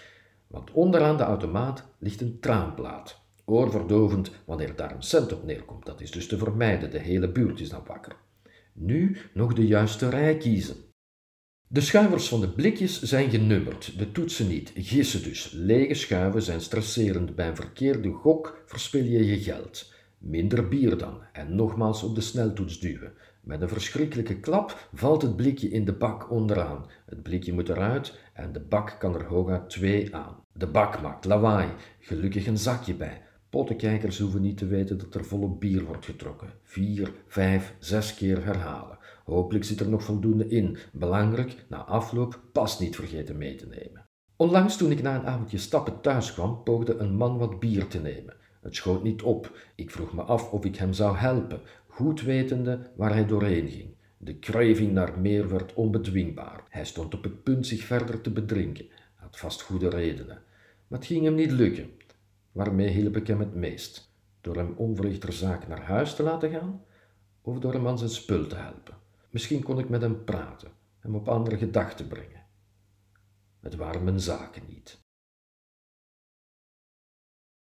[0.47, 3.23] want onderaan de automaat ligt een traanplaat.
[3.45, 7.59] Oorverdovend wanneer daar een cent op neerkomt, dat is dus te vermijden, de hele buurt
[7.59, 8.15] is dan wakker.
[8.73, 10.75] Nu nog de juiste rij kiezen.
[11.67, 15.51] De schuivers van de blikjes zijn genummerd, de toetsen niet, gissen dus.
[15.51, 19.93] Lege schuiven zijn stresserend, bij een verkeerde gok verspil je je geld.
[20.25, 23.13] Minder bier dan, en nogmaals op de sneltoets duwen.
[23.41, 26.85] Met een verschrikkelijke klap valt het blikje in de bak onderaan.
[27.05, 30.43] Het blikje moet eruit en de bak kan er hooguit twee aan.
[30.53, 33.21] De bak maakt lawaai, gelukkig een zakje bij.
[33.49, 36.49] Pottenkijkers hoeven niet te weten dat er volop bier wordt getrokken.
[36.63, 38.97] Vier, vijf, zes keer herhalen.
[39.25, 40.77] Hopelijk zit er nog voldoende in.
[40.93, 44.05] Belangrijk, na afloop pas niet vergeten mee te nemen.
[44.35, 47.99] Onlangs toen ik na een avondje stappen thuis kwam, poogde een man wat bier te
[47.99, 48.43] nemen.
[48.65, 49.57] Het schoot niet op.
[49.75, 53.89] Ik vroeg me af of ik hem zou helpen, goed wetende waar hij doorheen ging.
[54.17, 56.63] De craving naar meer werd onbedwingbaar.
[56.69, 58.87] Hij stond op het punt zich verder te bedrinken.
[59.15, 60.41] Had vast goede redenen.
[60.87, 61.89] Maar het ging hem niet lukken.
[62.51, 64.11] Waarmee hielp ik hem het meest?
[64.41, 66.83] Door hem onverrichter zaak naar huis te laten gaan
[67.41, 68.95] of door hem aan zijn spul te helpen?
[69.29, 72.43] Misschien kon ik met hem praten, hem op andere gedachten brengen.
[73.59, 75.04] Het waren mijn zaken niet.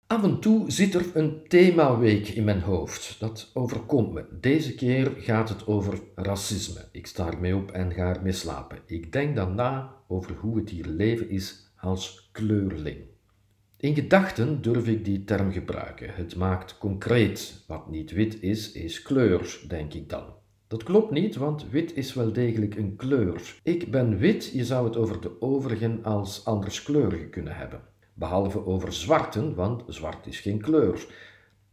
[0.07, 3.17] Af en toe zit er een themaweek in mijn hoofd.
[3.21, 4.25] Dat overkomt me.
[4.40, 6.88] Deze keer gaat het over racisme.
[6.93, 8.79] Ik sta ermee op en ga ermee slapen.
[8.87, 12.97] Ik denk dan na over hoe het hier leven is als kleurling.
[13.77, 16.14] In gedachten durf ik die term gebruiken.
[16.14, 17.64] Het maakt concreet.
[17.67, 20.25] Wat niet wit is, is kleur, denk ik dan.
[20.69, 23.61] Dat klopt niet, want wit is wel degelijk een kleur.
[23.62, 27.81] Ik ben wit, je zou het over de overigen als anderskleurige kunnen hebben.
[28.14, 31.07] Behalve over zwarten, want zwart is geen kleur.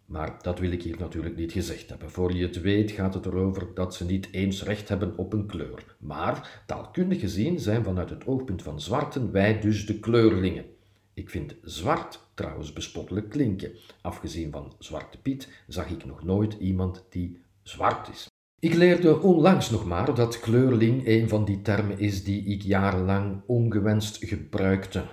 [0.05, 2.11] Maar dat wil ik hier natuurlijk niet gezegd hebben.
[2.11, 5.45] Voor je het weet gaat het erover dat ze niet eens recht hebben op een
[5.45, 5.95] kleur.
[5.99, 10.65] Maar taalkundig gezien zijn vanuit het oogpunt van zwarten wij dus de kleurlingen.
[11.13, 13.71] Ik vind zwart trouwens bespottelijk klinken.
[14.01, 18.27] Afgezien van Zwarte Piet zag ik nog nooit iemand die zwart is.
[18.59, 23.41] Ik leerde onlangs nog maar dat kleurling een van die termen is die ik jarenlang
[23.45, 25.03] ongewenst gebruikte.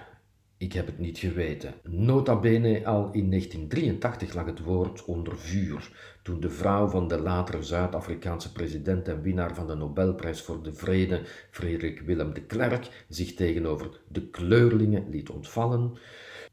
[0.58, 1.74] Ik heb het niet geweten.
[1.82, 5.90] Nota bene al in 1983 lag het woord onder vuur,
[6.22, 10.72] toen de vrouw van de latere Zuid-Afrikaanse president en winnaar van de Nobelprijs voor de
[10.72, 15.98] Vrede, Frederik Willem de Klerk, zich tegenover de kleurlingen liet ontvallen.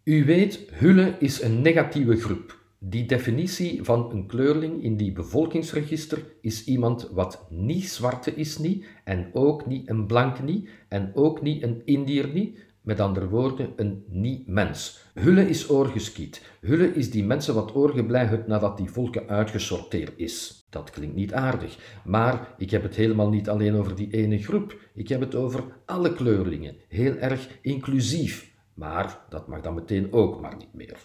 [0.04, 2.64] U weet, Hulle is een negatieve groep.
[2.80, 8.86] Die definitie van een kleurling in die bevolkingsregister is iemand wat niet zwarte is niet,
[9.04, 13.74] en ook niet een blanke niet, en ook niet een Indiër niet, met andere woorden,
[13.76, 15.04] een niet-mens.
[15.14, 16.58] Hulle is oorgeskiet.
[16.62, 20.66] Hulle is die mensen wat oorgebleven nadat die volken uitgesorteerd is.
[20.70, 24.80] Dat klinkt niet aardig, maar ik heb het helemaal niet alleen over die ene groep.
[24.94, 26.76] Ik heb het over alle kleurlingen.
[26.88, 28.54] Heel erg inclusief.
[28.74, 30.98] Maar dat mag dan meteen ook maar niet meer.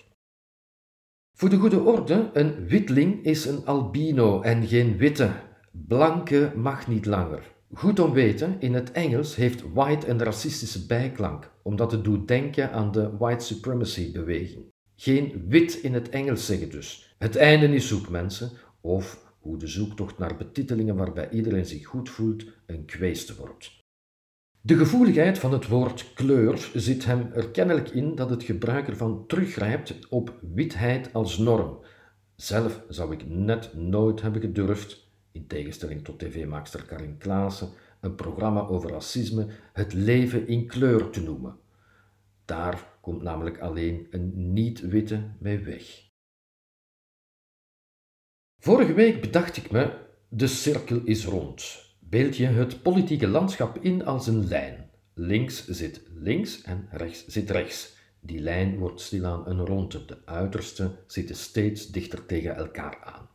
[1.34, 5.30] Voor de goede orde, een witling is een albino en geen witte.
[5.72, 7.58] Blanke mag niet langer.
[7.72, 12.72] Goed om weten, in het Engels heeft white een racistische bijklank, omdat het doet denken
[12.72, 14.64] aan de white supremacy beweging.
[14.96, 17.14] Geen wit in het Engels zeggen dus.
[17.18, 22.08] Het einde is zoek, mensen, of hoe de zoektocht naar betitelingen waarbij iedereen zich goed
[22.08, 23.78] voelt een kweeste wordt.
[24.60, 29.26] De gevoeligheid van het woord kleur zit hem er kennelijk in dat het gebruik ervan
[29.26, 31.78] teruggrijpt op witheid als norm.
[32.36, 37.68] Zelf zou ik net nooit hebben gedurfd in tegenstelling tot tv-maakster Karin Klaassen,
[38.00, 41.58] een programma over racisme het leven in kleur te noemen.
[42.44, 46.08] Daar komt namelijk alleen een niet-witte mee weg.
[48.58, 51.88] Vorige week bedacht ik me, de cirkel is rond.
[52.00, 54.90] Beeld je het politieke landschap in als een lijn.
[55.14, 57.96] Links zit links en rechts zit rechts.
[58.20, 60.04] Die lijn wordt stilaan een ronde.
[60.04, 63.29] De uitersten zitten steeds dichter tegen elkaar aan.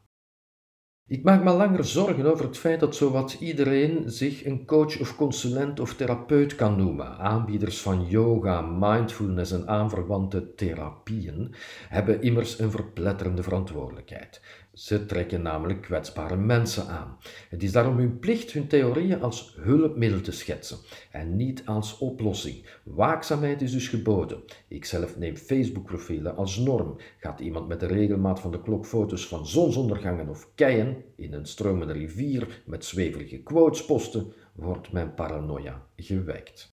[1.07, 5.15] Ik maak me langer zorgen over het feit dat zowat iedereen zich een coach of
[5.15, 7.17] consulent of therapeut kan noemen.
[7.17, 11.53] Aanbieders van yoga, mindfulness en aanverwante therapieën
[11.89, 14.41] hebben immers een verpletterende verantwoordelijkheid.
[14.75, 17.17] Ze trekken namelijk kwetsbare mensen aan.
[17.49, 20.77] Het is daarom hun plicht hun theorieën als hulpmiddel te schetsen
[21.11, 22.79] en niet als oplossing.
[22.83, 24.43] Waakzaamheid is dus geboden.
[24.67, 26.97] Ik zelf neem Facebook-profielen als norm.
[27.17, 31.45] Gaat iemand met de regelmaat van de klok foto's van zonsondergangen of keien in een
[31.45, 36.74] stromende rivier met zweverige quotes posten, wordt mijn paranoia gewekt.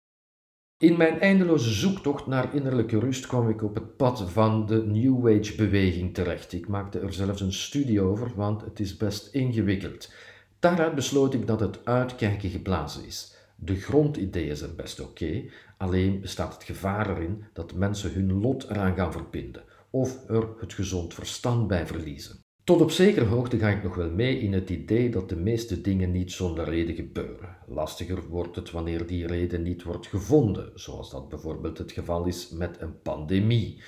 [0.80, 5.28] In mijn eindeloze zoektocht naar innerlijke rust kwam ik op het pad van de New
[5.28, 6.54] Age-beweging terecht.
[6.54, 10.12] Ik maakte er zelfs een studie over, want het is best ingewikkeld.
[10.60, 13.36] Daaruit besloot ik dat het uitkijken geblazen is.
[13.56, 15.44] De grondideeën zijn best oké,
[15.78, 20.74] alleen bestaat het gevaar erin dat mensen hun lot eraan gaan verbinden of er het
[20.74, 22.47] gezond verstand bij verliezen.
[22.68, 25.82] Tot op zekere hoogte ga ik nog wel mee in het idee dat de meeste
[25.82, 27.58] dingen niet zonder reden gebeuren.
[27.68, 32.50] Lastiger wordt het wanneer die reden niet wordt gevonden, zoals dat bijvoorbeeld het geval is
[32.50, 33.82] met een pandemie.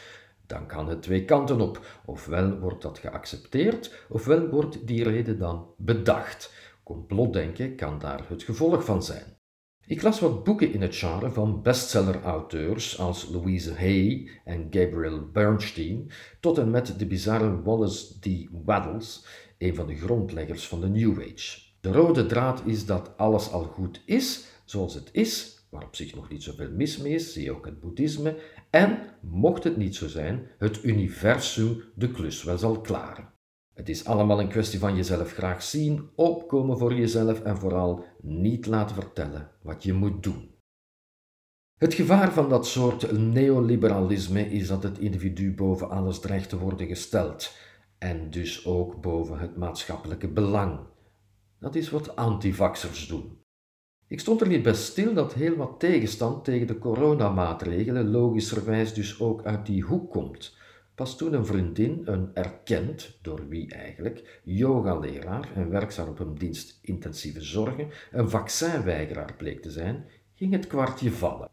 [0.46, 2.02] Dan kan het twee kanten op.
[2.06, 6.54] Ofwel wordt dat geaccepteerd, ofwel wordt die reden dan bedacht.
[6.84, 9.39] Complotdenken kan daar het gevolg van zijn.
[9.90, 16.12] Ik las wat boeken in het genre van bestseller-auteurs als Louise Hay en Gabriel Bernstein,
[16.40, 18.48] tot en met de bizarre Wallace D.
[18.66, 19.26] Waddles,
[19.58, 21.60] een van de grondleggers van de New Age.
[21.82, 26.16] De rode draad is dat alles al goed is zoals het is, waar op zich
[26.16, 28.38] nog niet zoveel mis mee is, zie je ook het boeddhisme,
[28.70, 33.39] en, mocht het niet zo zijn, het universum de klus wel zal klaren.
[33.80, 38.66] Het is allemaal een kwestie van jezelf graag zien, opkomen voor jezelf en vooral niet
[38.66, 40.56] laten vertellen wat je moet doen.
[41.78, 46.88] Het gevaar van dat soort neoliberalisme is dat het individu boven alles dreigt te worden
[46.88, 47.56] gesteld
[47.98, 50.80] en dus ook boven het maatschappelijke belang.
[51.60, 53.44] Dat is wat antivaxers doen.
[54.08, 59.20] Ik stond er niet bij stil dat heel wat tegenstand tegen de coronamaatregelen logischerwijs dus
[59.20, 60.58] ook uit die hoek komt.
[61.00, 66.80] Pas toen een vriendin, een erkend, door wie eigenlijk, yogaleraar en werkzaam op een dienst
[66.82, 71.52] intensieve zorgen, een vaccinweigeraar bleek te zijn, ging het kwartje vallen.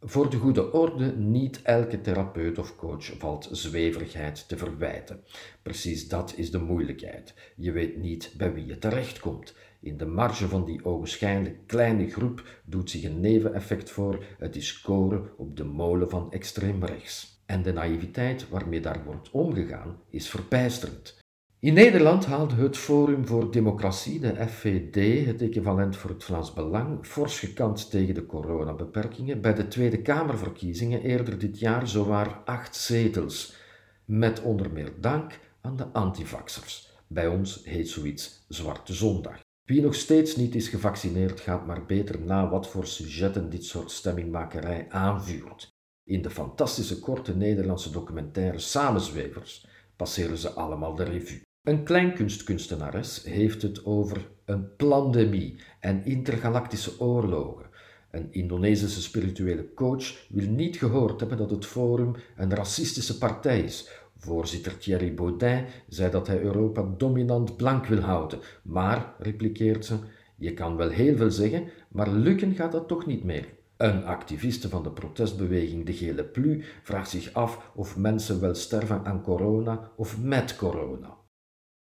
[0.00, 5.24] Voor de goede orde, niet elke therapeut of coach valt zweverigheid te verwijten.
[5.62, 7.34] Precies dat is de moeilijkheid.
[7.56, 9.56] Je weet niet bij wie je terechtkomt.
[9.80, 14.68] In de marge van die ogenschijnlijk kleine groep doet zich een neveneffect voor, het is
[14.68, 17.33] scoren op de molen van extreem rechts.
[17.46, 21.22] En de naïviteit waarmee daar wordt omgegaan is verbijsterend.
[21.64, 27.06] In Nederland haalde het Forum voor Democratie, de FVD, het equivalent voor het Vlaams Belang,
[27.06, 33.56] fors gekant tegen de coronabeperkingen bij de Tweede Kamerverkiezingen eerder dit jaar zowaar acht zetels,
[34.04, 36.92] met onder meer dank aan de antivaxers.
[37.06, 39.42] Bij ons heet zoiets Zwarte Zondag.
[39.64, 43.90] Wie nog steeds niet is gevaccineerd, gaat maar beter na wat voor sujetten dit soort
[43.90, 45.73] stemmingmakerij aanvuurt.
[46.06, 51.42] In de fantastische korte Nederlandse documentaire Samenzwevers passeren ze allemaal de revue.
[51.62, 57.66] Een kleinkunstkunstenares heeft het over een pandemie en intergalactische oorlogen.
[58.10, 63.88] Een Indonesische spirituele coach wil niet gehoord hebben dat het Forum een racistische partij is.
[64.16, 68.38] Voorzitter Thierry Baudin zei dat hij Europa dominant blank wil houden.
[68.62, 69.96] Maar, replikeert ze,
[70.36, 73.46] je kan wel heel veel zeggen, maar lukken gaat dat toch niet meer.
[73.84, 79.04] Een activiste van de protestbeweging De Gele Plu vraagt zich af of mensen wel sterven
[79.04, 81.16] aan corona of met corona.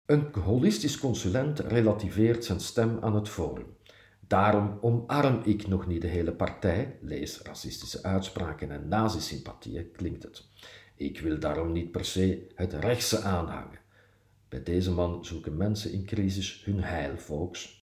[0.05, 3.65] Een holistisch consulent relativeert zijn stem aan het forum.
[4.19, 10.47] Daarom omarm ik nog niet de hele partij, lees racistische uitspraken en nazisympathieën, klinkt het.
[10.95, 13.79] Ik wil daarom niet per se het rechtse aanhangen.
[14.49, 17.74] Bij deze man zoeken mensen in crisis hun heil, volks.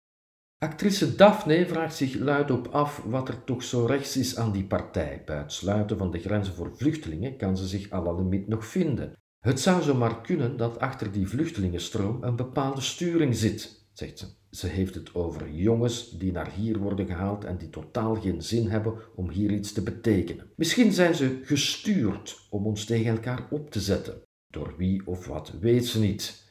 [0.63, 5.21] Actrice Daphne vraagt zich luidop af wat er toch zo rechts is aan die partij.
[5.25, 9.13] Bij het sluiten van de grenzen voor vluchtelingen kan ze zich la limiet nog vinden.
[9.39, 14.25] Het zou zomaar kunnen dat achter die vluchtelingenstroom een bepaalde sturing zit, zegt ze.
[14.51, 18.67] Ze heeft het over jongens die naar hier worden gehaald en die totaal geen zin
[18.67, 20.49] hebben om hier iets te betekenen.
[20.55, 24.21] Misschien zijn ze gestuurd om ons tegen elkaar op te zetten.
[24.47, 26.49] Door wie of wat weet ze niet.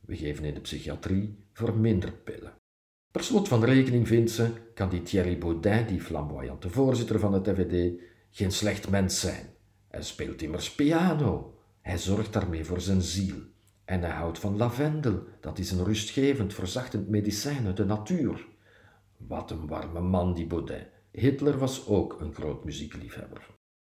[0.00, 2.57] We geven in de psychiatrie verminderpillen.
[3.18, 7.48] Per slot van rekening vindt ze, kan die Thierry Baudin, die flamboyante voorzitter van het
[7.48, 8.00] FVD,
[8.30, 9.46] geen slecht mens zijn.
[9.88, 11.54] Hij speelt immers piano.
[11.80, 13.36] Hij zorgt daarmee voor zijn ziel.
[13.84, 18.46] En hij houdt van lavendel, dat is een rustgevend, verzachtend medicijn uit de natuur.
[19.16, 20.86] Wat een warme man, die Baudin.
[21.12, 23.46] Hitler was ook een groot muziekliefhebber.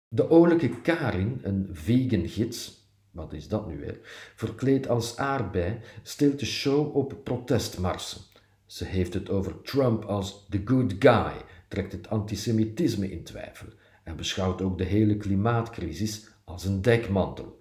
[0.08, 3.98] De olijke Karin, een vegan gids, wat is dat nu weer,
[4.34, 8.27] verkleed als aardbei, stilt de show op protestmarsen.
[8.68, 11.32] Ze heeft het over Trump als the good guy,
[11.68, 13.66] trekt het antisemitisme in twijfel
[14.04, 17.58] en beschouwt ook de hele klimaatcrisis als een dekmantel.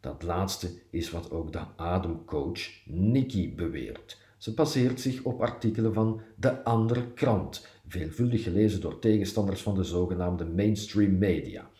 [0.00, 4.20] Dat laatste is wat ook de ademcoach Nikki beweert.
[4.36, 9.84] Ze baseert zich op artikelen van De Andere Krant, veelvuldig gelezen door tegenstanders van de
[9.84, 11.70] zogenaamde mainstream media.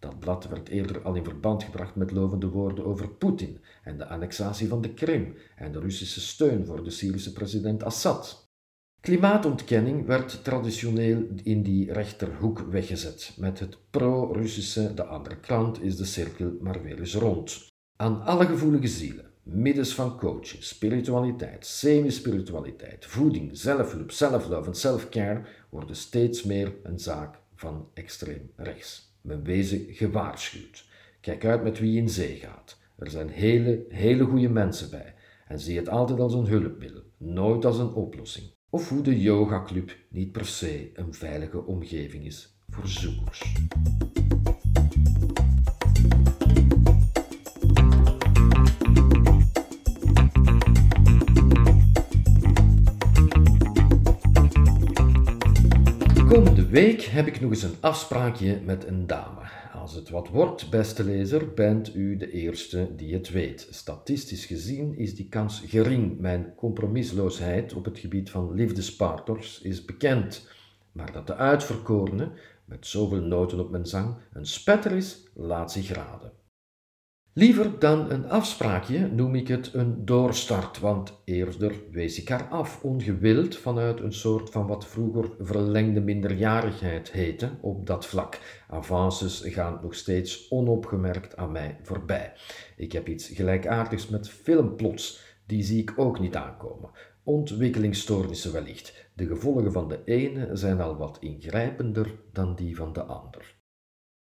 [0.00, 4.06] Dat blad werd eerder al in verband gebracht met lovende woorden over Poetin en de
[4.06, 8.48] annexatie van de Krim en de Russische steun voor de Syrische president Assad.
[9.00, 13.34] Klimaatontkenning werd traditioneel in die rechterhoek weggezet.
[13.36, 17.68] Met het pro-Russische, de andere krant, is de cirkel maar weer eens rond.
[17.96, 25.96] Aan alle gevoelige zielen, middels van coaching, spiritualiteit, semi-spiritualiteit, voeding, zelfhulp, self-love en self-care worden
[25.96, 29.09] steeds meer een zaak van extreem rechts.
[29.20, 30.84] Men wezen gewaarschuwd.
[31.20, 32.78] Kijk uit met wie je in zee gaat.
[32.98, 35.14] Er zijn hele, hele goede mensen bij.
[35.48, 38.46] En zie het altijd als een hulpmiddel, nooit als een oplossing.
[38.70, 43.54] Of hoe de yogaclub niet per se een veilige omgeving is voor zoekers.
[56.70, 59.40] Week heb ik nog eens een afspraakje met een dame.
[59.72, 63.68] Als het wat wordt, beste lezer, bent u de eerste die het weet.
[63.70, 66.18] Statistisch gezien is die kans gering.
[66.18, 70.48] Mijn compromisloosheid op het gebied van liefdespartners is bekend.
[70.92, 72.30] Maar dat de uitverkorene,
[72.64, 76.32] met zoveel noten op mijn zang, een spetter is, laat zich raden.
[77.32, 82.82] Liever dan een afspraakje noem ik het een doorstart, want eerder wees ik haar af,
[82.82, 88.38] ongewild vanuit een soort van wat vroeger verlengde minderjarigheid heette op dat vlak.
[88.68, 92.32] Avances gaan nog steeds onopgemerkt aan mij voorbij.
[92.76, 96.90] Ik heb iets gelijkaardigs met filmplots, die zie ik ook niet aankomen.
[97.22, 99.08] Ontwikkelingsstoornissen wellicht.
[99.14, 103.59] De gevolgen van de ene zijn al wat ingrijpender dan die van de ander.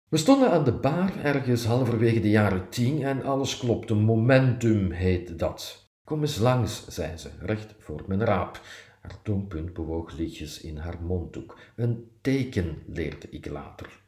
[0.10, 3.94] We stonden aan de bar ergens halverwege de jaren tien en alles klopte.
[3.94, 5.90] Momentum heet dat.
[6.04, 8.62] Kom eens langs, zei ze, recht voor mijn raap.
[9.02, 11.58] Haar tongpunt bewoog lichtjes in haar monddoek.
[11.76, 14.02] Een teken, leerde ik later.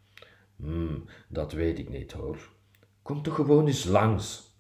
[0.56, 2.50] Hmm, dat weet ik niet hoor.
[3.02, 4.56] Kom toch gewoon eens langs.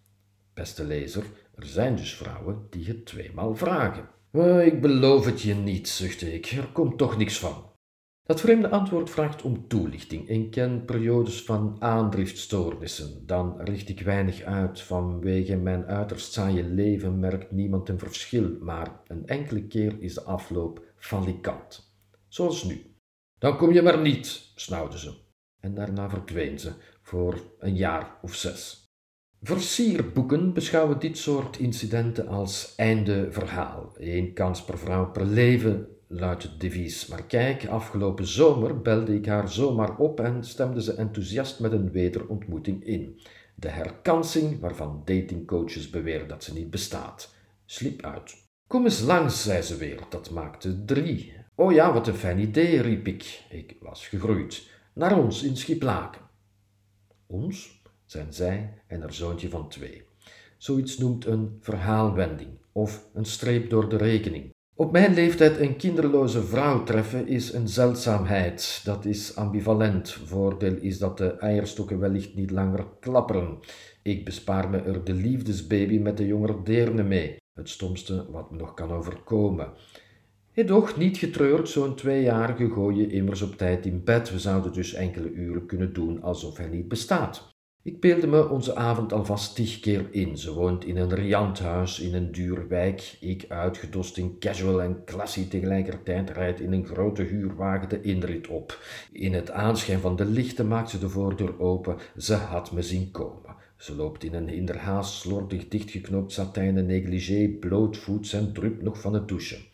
[0.53, 1.23] Beste lezer,
[1.55, 4.09] er zijn dus vrouwen die het tweemaal vragen.
[4.31, 6.45] Oh, ik beloof het je niet, zuchtte ik.
[6.45, 7.70] Er komt toch niks van.
[8.31, 10.29] Dat vreemde antwoord vraagt om toelichting.
[10.29, 13.23] Ik ken periodes van aandriftstoornissen.
[13.25, 14.81] Dan richt ik weinig uit.
[14.81, 20.23] Vanwege mijn uiterst saaie leven merkt niemand een verschil, maar een enkele keer is de
[20.23, 21.93] afloop falikant.
[22.27, 22.95] Zoals nu.
[23.37, 25.13] Dan kom je maar niet, snauwde ze.
[25.59, 26.71] En daarna verdween ze
[27.01, 28.89] voor een jaar of zes.
[29.41, 33.93] Versierboeken beschouwen dit soort incidenten als einde verhaal.
[33.97, 37.07] Eén kans per vrouw per leven luidt het devies.
[37.07, 41.91] Maar kijk, afgelopen zomer belde ik haar zomaar op en stemde ze enthousiast met een
[41.91, 43.19] wederontmoeting in.
[43.55, 47.35] De herkansing, waarvan datingcoaches beweren dat ze niet bestaat,
[47.65, 48.35] sliep uit.
[48.67, 51.33] Kom eens langs, zei ze weer, dat maakte drie.
[51.55, 53.45] Oh ja, wat een fijn idee, riep ik.
[53.49, 54.69] Ik was gegroeid.
[54.93, 56.21] Naar ons in Schiplaken.
[57.27, 60.03] Ons, zijn zij en haar zoontje van twee.
[60.57, 64.53] Zoiets noemt een verhaalwending of een streep door de rekening.
[64.81, 68.81] Op mijn leeftijd een kinderloze vrouw treffen is een zeldzaamheid.
[68.83, 70.11] Dat is ambivalent.
[70.11, 73.59] Voordeel is dat de eierstokken wellicht niet langer klapperen.
[74.01, 77.37] Ik bespaar me er de liefdesbaby met de jongere deerne mee.
[77.53, 79.73] Het stomste wat me nog kan overkomen.
[80.65, 84.31] Doch niet getreurd, zo'n tweejarige gooi je immers op tijd in bed.
[84.31, 87.50] We zouden dus enkele uren kunnen doen alsof hij niet bestaat.
[87.83, 90.37] Ik beelde me onze avond alvast tig keer in.
[90.37, 93.17] Ze woont in een riant huis in een duur wijk.
[93.19, 98.79] Ik uitgedost in casual en classy tegelijkertijd rijd in een grote huurwagen de inrit op.
[99.11, 101.97] In het aanschijn van de lichten maakt ze de voordeur open.
[102.17, 103.55] Ze had me zien komen.
[103.77, 109.27] Ze loopt in een inderhaast slordig dichtgeknoopt satijnen negligé, blootvoets en drupt nog van het
[109.27, 109.65] douchen.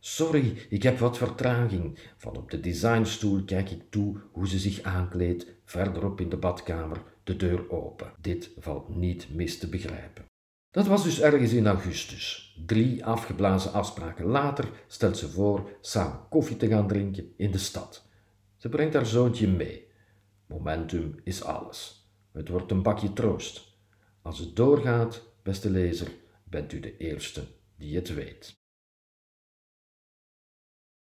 [0.00, 1.98] Sorry, ik heb wat vertraging.
[2.16, 7.14] Van op de designstoel kijk ik toe hoe ze zich aankleedt, verderop in de badkamer
[7.26, 8.12] de deur open.
[8.20, 10.24] Dit valt niet mis te begrijpen.
[10.70, 12.56] Dat was dus ergens in augustus.
[12.66, 18.08] Drie afgeblazen afspraken later stelt ze voor samen koffie te gaan drinken in de stad.
[18.56, 19.86] Ze brengt haar zoontje mee.
[20.46, 22.08] Momentum is alles.
[22.32, 23.76] Het wordt een bakje troost.
[24.22, 26.08] Als het doorgaat, beste lezer,
[26.44, 27.44] bent u de eerste
[27.76, 28.55] die het weet.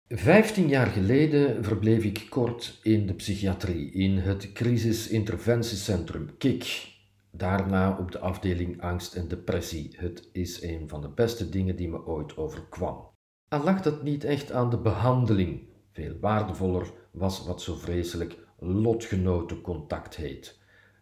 [0.10, 6.96] Vijftien jaar geleden verbleef ik kort in de psychiatrie, in het crisisinterventiecentrum KIK.
[7.32, 9.94] Daarna op de afdeling angst en depressie.
[9.96, 13.10] Het is een van de beste dingen die me ooit overkwam.
[13.48, 15.62] Al lag dat niet echt aan de behandeling.
[15.92, 20.60] Veel waardevoller was wat zo vreselijk lotgenotencontact heet.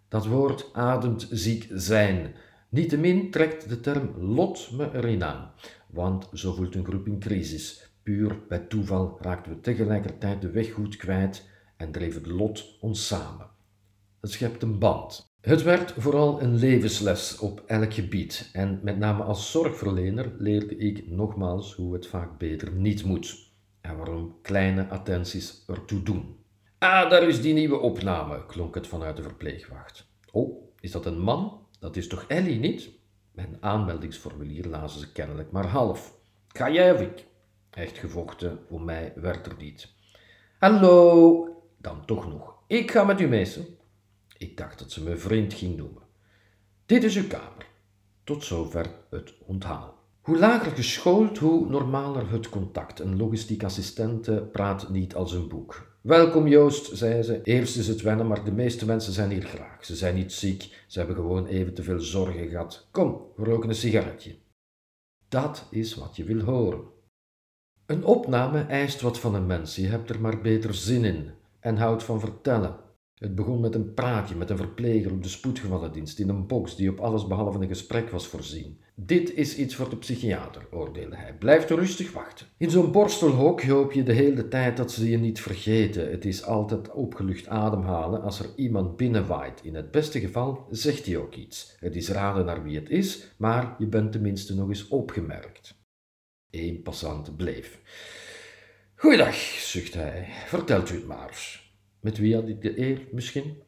[0.08, 2.36] Dat woord ademt ziek zijn.
[2.70, 5.52] Niettemin trekt de term lot me erin aan,
[5.88, 10.74] want zo voelt een groep in crisis Puur bij toeval raakten we tegelijkertijd de weg
[10.74, 13.50] goed kwijt en dreef het lot ons samen.
[14.22, 15.34] Het schept een band.
[15.42, 21.08] Het werd vooral een levensles op elk gebied en met name als zorgverlener leerde ik
[21.08, 26.36] nogmaals hoe het vaak beter niet moet en waarom kleine attenties ertoe doen.
[26.78, 30.10] Ah, daar is die nieuwe opname, klonk het vanuit de verpleegwacht.
[30.32, 31.68] Oh, is dat een man?
[31.80, 32.90] Dat is toch Ellie niet?
[33.32, 36.18] Mijn aanmeldingsformulier lazen ze kennelijk maar half.
[36.48, 37.26] Ga jij of ik?
[37.76, 39.88] Echt gevochten, voor mij werd er niet.
[40.60, 41.48] Hallo,
[41.78, 42.54] dan toch nog.
[42.68, 43.48] Ik ga met u mee.
[44.38, 46.02] Ik dacht dat ze me vriend ging noemen.
[46.86, 47.66] Dit is uw kamer.
[48.24, 49.94] Tot zover het onthaal.
[50.22, 53.00] Hoe lager geschoold, hoe normaler het contact.
[53.00, 55.98] Een logistiek assistente praat niet als een boek.
[56.02, 57.42] Welkom Joost, zei ze.
[57.44, 59.86] Eerst is het wennen, maar de meeste mensen zijn hier graag.
[59.86, 62.88] Ze zijn niet ziek, ze hebben gewoon even te veel zorgen gehad.
[62.92, 64.36] Kom, we roken een sigaretje.
[65.30, 66.94] Dat is wat je wil horen.
[67.86, 71.30] Een opname eist wat van een mens, je hebt er maar beter zin in
[71.60, 72.76] en houdt van vertellen.
[73.16, 76.90] Het begon met een praatje met een verpleger op de spoedgevallendienst in een box die
[76.90, 78.80] op alles behalve een gesprek was voorzien.
[78.96, 81.34] Dit is iets voor de psychiater, oordeelde hij.
[81.34, 82.48] Blijf rustig wachten.
[82.58, 86.12] In zo'n borstelhok hoop je de hele tijd dat ze je niet vergeten.
[86.12, 89.64] Het is altijd opgelucht ademhalen als er iemand binnenwaait.
[89.64, 91.76] In het beste geval zegt hij ook iets.
[91.80, 95.75] Het is raden naar wie het is, maar je bent tenminste nog eens opgemerkt.
[96.52, 97.80] Eén passant bleef.
[98.96, 100.28] Goeiedag, zuchtte hij.
[100.46, 101.64] Vertelt u het maar.
[102.00, 103.62] Met wie had ik de eer misschien?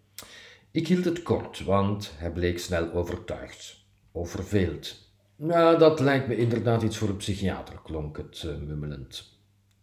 [0.71, 3.86] Ik hield het kort, want hij bleek snel overtuigd.
[4.11, 5.11] Of verveeld.
[5.36, 9.39] Nou, dat lijkt me inderdaad iets voor een psychiater, klonk het uh, mummelend.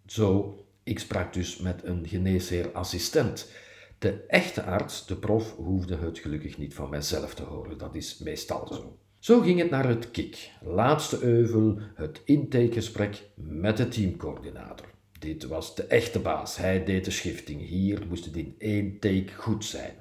[0.06, 3.50] Zo, ik sprak dus met een geneesheer-assistent.
[3.98, 7.78] De echte arts, de prof, hoefde het gelukkig niet van mijzelf te horen.
[7.78, 8.98] Dat is meestal zo.
[9.24, 14.86] Zo ging het naar het KIK, laatste euvel, het intakegesprek met de teamcoördinator.
[15.18, 17.66] Dit was de echte baas, hij deed de schifting.
[17.66, 19.94] Hier moest het in één take goed zijn.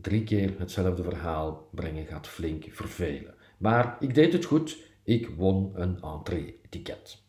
[0.00, 3.34] Drie keer hetzelfde verhaal brengen gaat flink vervelen.
[3.58, 7.22] Maar ik deed het goed, ik won een entree-ticket.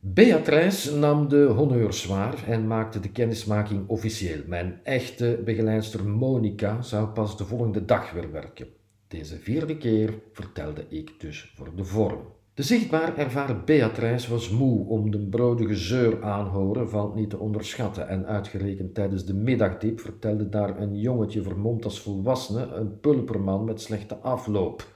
[0.00, 4.40] Beatrice nam de honneurs zwaar en maakte de kennismaking officieel.
[4.46, 8.82] Mijn echte begeleidster Monica zou pas de volgende dag weer werken.
[9.14, 12.20] Deze vierde keer vertelde ik dus voor de vorm.
[12.54, 18.08] De zichtbaar ervaren Beatrice was moe om de brodige zeur aanhoren valt niet te onderschatten
[18.08, 23.80] en uitgerekend tijdens de middagdiep vertelde daar een jongetje vermomd als volwassene een pulperman met
[23.80, 24.88] slechte afloop.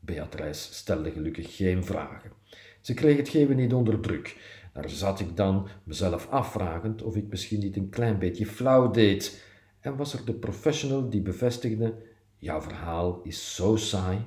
[0.00, 2.30] Beatrice stelde gelukkig geen vragen.
[2.80, 4.36] Ze kreeg het geven niet onder druk.
[4.72, 9.44] Daar zat ik dan mezelf afvragend of ik misschien niet een klein beetje flauw deed.
[9.80, 11.94] En was er de professional die bevestigde:
[12.40, 14.18] Jouw verhaal is zo saai.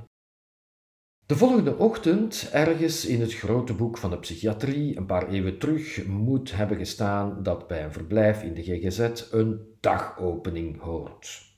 [1.25, 6.05] De volgende ochtend, ergens in het grote boek van de psychiatrie, een paar eeuwen terug,
[6.05, 11.49] moet hebben gestaan dat bij een verblijf in de GGZ een dagopening hoort.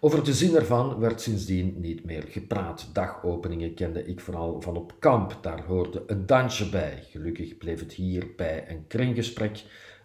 [0.00, 2.90] Over de zin ervan werd sindsdien niet meer gepraat.
[2.92, 7.02] Dagopeningen kende ik vooral van op kamp, daar hoorde een dansje bij.
[7.10, 9.64] Gelukkig bleef het hier bij een kringgesprek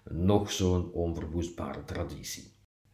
[0.09, 2.48] nog zo'n onverwoestbare traditie.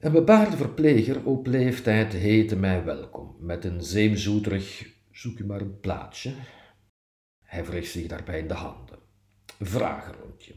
[0.06, 5.80] Een bebaarde verpleger op leeftijd heette mij welkom, met een zeemzoeterig zoek u maar een
[5.80, 6.34] plaatsje.
[7.42, 9.00] Hij wreef zich daarbij in de handen.
[9.60, 10.56] Vragenrondje.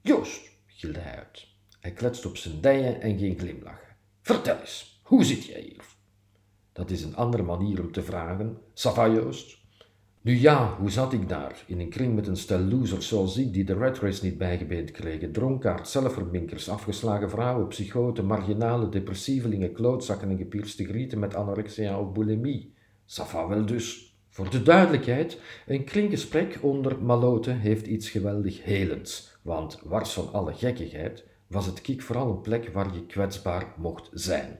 [0.00, 1.46] Joost, gilde hij uit.
[1.80, 3.96] Hij kletste op zijn dijen en ging glimlachen.
[4.22, 5.84] Vertel eens, hoe zit jij hier?
[6.72, 8.58] Dat is een andere manier om te vragen.
[8.74, 9.57] Sava Joost?
[10.20, 11.64] Nu ja, hoe zat ik daar?
[11.66, 14.90] In een kring met een stel losers zoals ik, die de red race niet bijgebeend
[14.90, 15.32] kregen.
[15.32, 22.74] Dronkaard, zelfverminkers, afgeslagen vrouwen, psychoten, marginale, depressievelingen, klootzakken en gepierste grieten met anorexia of bulimie.
[23.06, 24.16] Sava wel dus.
[24.28, 29.38] Voor de duidelijkheid, een kringgesprek onder maloten heeft iets geweldig helends.
[29.42, 34.10] Want wars van alle gekkigheid was het kiek vooral een plek waar je kwetsbaar mocht
[34.12, 34.58] zijn.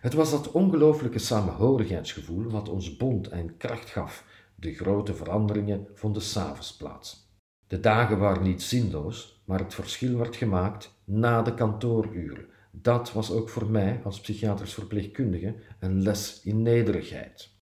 [0.00, 4.24] Het was dat ongelooflijke samenhorigheidsgevoel wat ons bond en kracht gaf.
[4.60, 7.32] De grote veranderingen vonden s'avonds plaats.
[7.66, 12.46] De dagen waren niet zinloos, maar het verschil werd gemaakt na de kantooruren.
[12.70, 17.56] Dat was ook voor mij als psychiatrisch verpleegkundige een les in nederigheid.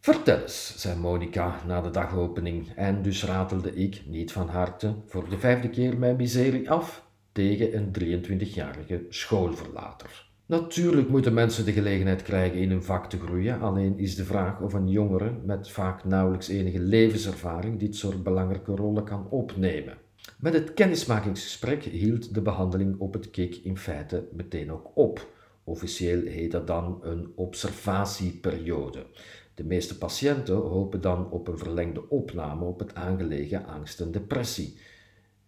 [0.00, 5.28] Vertel eens, zei Monica na de dagopening, en dus ratelde ik, niet van harte, voor
[5.28, 10.25] de vijfde keer mijn miserie af tegen een 23-jarige schoolverlater.
[10.46, 14.60] Natuurlijk moeten mensen de gelegenheid krijgen in hun vak te groeien, alleen is de vraag
[14.60, 19.98] of een jongere met vaak nauwelijks enige levenservaring dit soort belangrijke rollen kan opnemen.
[20.38, 25.26] Met het kennismakingsgesprek hield de behandeling op het KIK in feite meteen ook op.
[25.64, 29.06] Officieel heet dat dan een observatieperiode.
[29.54, 34.78] De meeste patiënten hopen dan op een verlengde opname op het aangelegen angst en depressie.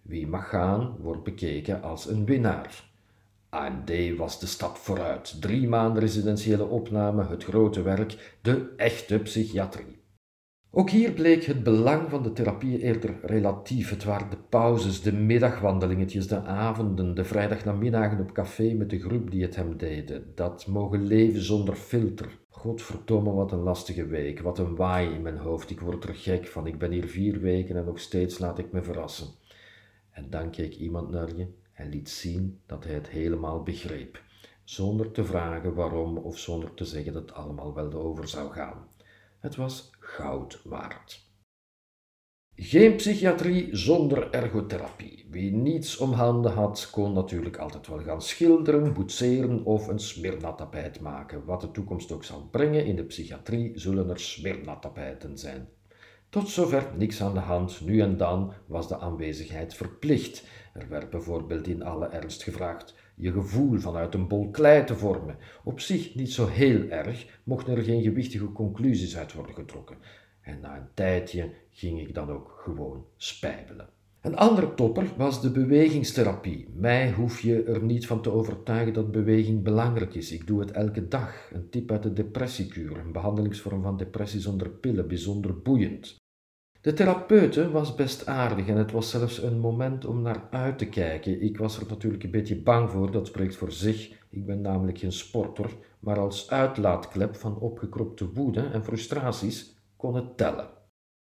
[0.02, 2.87] Wie mag gaan, wordt bekeken als een winnaar.
[3.50, 5.40] AMD was de stap vooruit.
[5.40, 9.98] Drie maanden residentiële opname, het grote werk, de echte psychiatrie.
[10.70, 13.90] Ook hier bleek het belang van de therapie eerder relatief.
[13.90, 19.30] Het waren de pauzes, de middagwandelingetjes, de avonden, de vrijdagnamiddagen op café met de groep
[19.30, 20.32] die het hem deden.
[20.34, 22.38] Dat mogen leven zonder filter.
[22.48, 25.70] Godverdomme, wat een lastige week, wat een waai in mijn hoofd.
[25.70, 26.66] Ik word er gek van.
[26.66, 29.28] Ik ben hier vier weken en nog steeds laat ik me verrassen.
[30.10, 31.46] En dan keek iemand naar je
[31.78, 34.22] en liet zien dat hij het helemaal begreep,
[34.64, 38.88] zonder te vragen waarom of zonder te zeggen dat het allemaal wel over zou gaan.
[39.38, 41.26] Het was goud waard.
[42.54, 45.26] Geen psychiatrie zonder ergotherapie.
[45.30, 51.00] Wie niets om handen had, kon natuurlijk altijd wel gaan schilderen, boetseren of een smirnatapijt
[51.00, 51.44] maken.
[51.44, 55.68] Wat de toekomst ook zal brengen, in de psychiatrie zullen er smirnatapijten zijn.
[56.28, 60.44] Tot zover niks aan de hand, nu en dan was de aanwezigheid verplicht.
[60.74, 65.38] Er werd bijvoorbeeld in alle ernst gevraagd je gevoel vanuit een bol klei te vormen.
[65.64, 69.96] Op zich niet zo heel erg, mochten er geen gewichtige conclusies uit worden getrokken.
[70.40, 73.88] En na een tijdje ging ik dan ook gewoon spijbelen.
[74.22, 76.68] Een andere topper was de bewegingstherapie.
[76.74, 80.32] Mij hoef je er niet van te overtuigen dat beweging belangrijk is.
[80.32, 81.50] Ik doe het elke dag.
[81.52, 86.16] Een tip uit de depressiekuur, een behandelingsvorm van depressie zonder pillen, bijzonder boeiend.
[86.80, 90.88] De therapeute was best aardig en het was zelfs een moment om naar uit te
[90.88, 91.42] kijken.
[91.42, 94.10] Ik was er natuurlijk een beetje bang voor, dat spreekt voor zich.
[94.30, 100.36] Ik ben namelijk geen sporter, maar als uitlaatklep van opgekropte woede en frustraties kon het
[100.36, 100.68] tellen.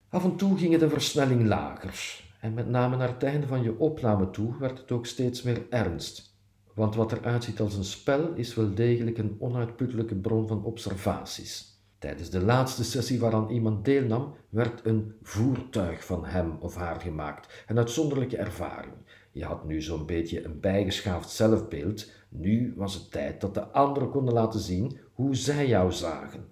[0.10, 3.80] Af en toe ging de versnelling lager, en met name naar het einde van je
[3.80, 6.38] opname toe werd het ook steeds meer ernst.
[6.74, 11.70] Want wat er uitziet als een spel is wel degelijk een onuitputtelijke bron van observaties.
[11.98, 17.64] Tijdens de laatste sessie waaraan iemand deelnam, werd een voertuig van hem of haar gemaakt.
[17.68, 18.94] Een uitzonderlijke ervaring.
[19.32, 22.12] Je had nu zo'n beetje een bijgeschaafd zelfbeeld.
[22.30, 26.48] Nu was het tijd dat de anderen konden laten zien hoe zij jou zagen.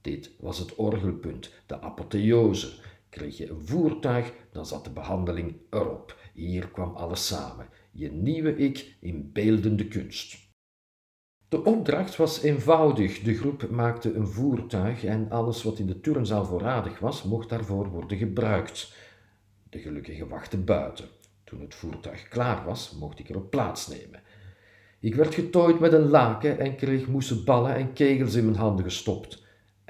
[0.00, 2.72] Dit was het orgelpunt, de apotheose.
[3.10, 6.18] Kreeg je een voertuig, dan zat de behandeling erop.
[6.34, 7.68] Hier kwam alles samen.
[7.92, 10.48] Je nieuwe ik in beeldende kunst.
[11.48, 13.20] De opdracht was eenvoudig.
[13.22, 17.88] De groep maakte een voertuig en alles wat in de turnzaal voorradig was, mocht daarvoor
[17.88, 18.94] worden gebruikt.
[19.70, 21.08] De gelukkige wachtte buiten.
[21.44, 24.20] Toen het voertuig klaar was, mocht ik erop plaatsnemen.
[25.00, 28.84] Ik werd getooid met een laken en kreeg moesten ballen en kegels in mijn handen
[28.84, 29.39] gestopt.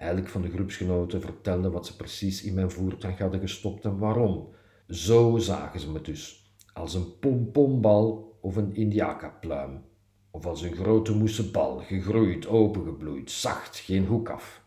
[0.01, 4.55] Elk van de groepsgenoten vertelde wat ze precies in mijn voertuig hadden gestopt en waarom.
[4.89, 9.85] Zo zagen ze me dus, als een pompombal of een indiaka-pluim,
[10.31, 14.63] of als een grote moesten bal, gegroeid, opengebloeid, zacht, geen hoek af.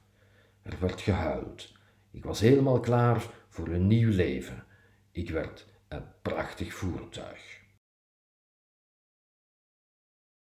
[0.62, 1.72] Er werd gehuild.
[2.12, 4.64] Ik was helemaal klaar voor een nieuw leven.
[5.12, 7.62] Ik werd een prachtig voertuig.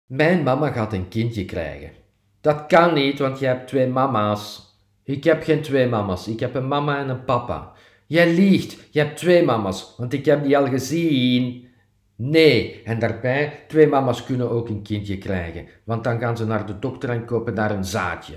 [0.05, 1.91] Mijn mama gaat een kindje krijgen.
[2.41, 4.67] Dat kan niet, want je hebt twee mama's.
[5.09, 7.71] Ik heb geen twee mama's, ik heb een mama en een papa.
[8.05, 11.67] Jij liegt, je hebt twee mama's, want ik heb die al gezien.
[12.15, 16.65] Nee, en daarbij, twee mama's kunnen ook een kindje krijgen, want dan gaan ze naar
[16.65, 18.35] de dokter en kopen daar een zaadje.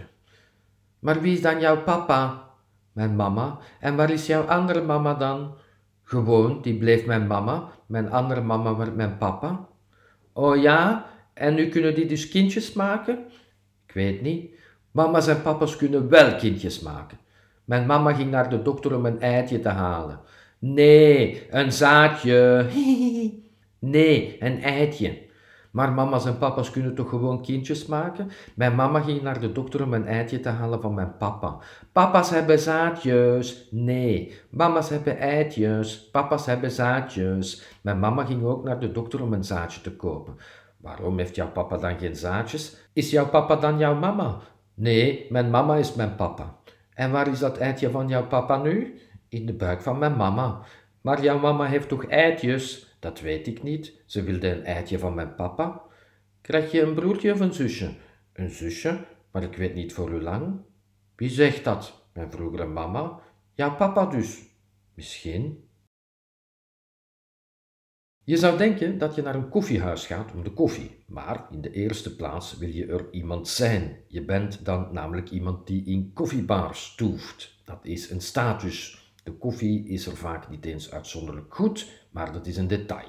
[0.98, 2.50] Maar wie is dan jouw papa?
[2.92, 3.58] Mijn mama.
[3.80, 5.54] En waar is jouw andere mama dan?
[6.02, 7.68] Gewoon, die bleef mijn mama.
[7.86, 9.68] Mijn andere mama werd mijn papa.
[10.32, 13.18] Oh ja, en nu kunnen die dus kindjes maken?
[13.86, 14.60] Ik weet niet.
[14.92, 17.18] Mama's en papa's kunnen wel kindjes maken.
[17.64, 20.20] Mijn mama ging naar de dokter om een eitje te halen.
[20.58, 22.66] Nee, een zaadje.
[23.84, 25.18] Nee, een eitje.
[25.70, 28.30] Maar mama's en papa's kunnen toch gewoon kindjes maken?
[28.54, 31.58] Mijn mama ging naar de dokter om een eitje te halen van mijn papa.
[31.92, 33.68] Papa's hebben zaadjes.
[33.70, 36.10] Nee, mama's hebben eitjes.
[36.10, 37.62] Papa's hebben zaadjes.
[37.80, 40.36] Mijn mama ging ook naar de dokter om een zaadje te kopen.
[40.76, 42.76] Waarom heeft jouw papa dan geen zaadjes?
[42.92, 44.40] Is jouw papa dan jouw mama?
[44.82, 46.58] Nee, mijn mama is mijn papa.
[46.94, 49.00] En waar is dat eitje van jouw papa nu?
[49.28, 50.60] In de buik van mijn mama.
[51.00, 52.96] Maar jouw mama heeft toch eitjes?
[52.98, 53.92] Dat weet ik niet.
[54.06, 55.82] Ze wilde een eitje van mijn papa.
[56.40, 57.94] Krijg je een broertje of een zusje?
[58.32, 60.60] Een zusje, maar ik weet niet voor hoe lang.
[61.16, 62.06] Wie zegt dat?
[62.12, 63.20] Mijn vroegere mama.
[63.52, 64.42] Jouw papa dus.
[64.94, 65.68] Misschien.
[68.24, 71.70] Je zou denken dat je naar een koffiehuis gaat om de koffie, maar in de
[71.70, 73.96] eerste plaats wil je er iemand zijn.
[74.08, 77.60] Je bent dan namelijk iemand die in koffiebars toeft.
[77.64, 79.10] Dat is een status.
[79.24, 83.08] De koffie is er vaak niet eens uitzonderlijk goed, maar dat is een detail.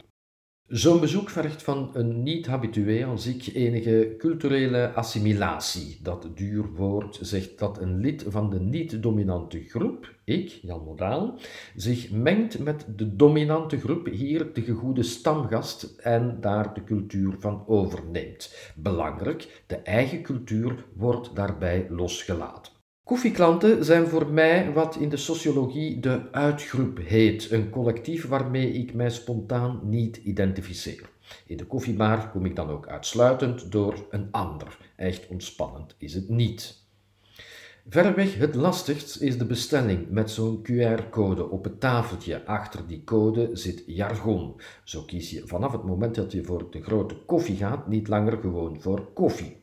[0.73, 5.99] Zo'n bezoek vergt van een niet-habitué als enige culturele assimilatie.
[6.01, 11.39] Dat duur woord zegt dat een lid van de niet-dominante groep, ik, Jan Modaal,
[11.75, 17.63] zich mengt met de dominante groep, hier de gegoede stamgast, en daar de cultuur van
[17.67, 18.73] overneemt.
[18.75, 22.72] Belangrijk, de eigen cultuur wordt daarbij losgelaten.
[23.03, 28.93] Koffieklanten zijn voor mij wat in de sociologie de uitgroep heet, een collectief waarmee ik
[28.93, 31.09] mij spontaan niet identificeer.
[31.45, 34.77] In de koffiebar kom ik dan ook uitsluitend door een ander.
[34.95, 36.81] Echt ontspannend is het niet.
[37.89, 42.45] Verreweg het lastigst is de bestelling met zo'n QR-code op het tafeltje.
[42.45, 44.55] Achter die code zit jargon.
[44.83, 48.37] Zo kies je vanaf het moment dat je voor de grote koffie gaat niet langer
[48.37, 49.62] gewoon voor koffie.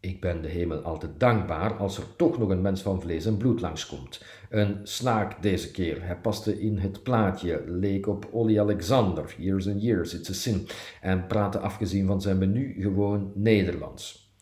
[0.00, 3.36] Ik ben de hemel altijd dankbaar als er toch nog een mens van vlees en
[3.36, 4.24] bloed langskomt.
[4.50, 6.04] Een snaak deze keer.
[6.04, 10.66] Hij paste in het plaatje, leek op Olly Alexander, Years and Years, It's a Sin,
[11.00, 14.32] en praatte afgezien van zijn menu gewoon Nederlands.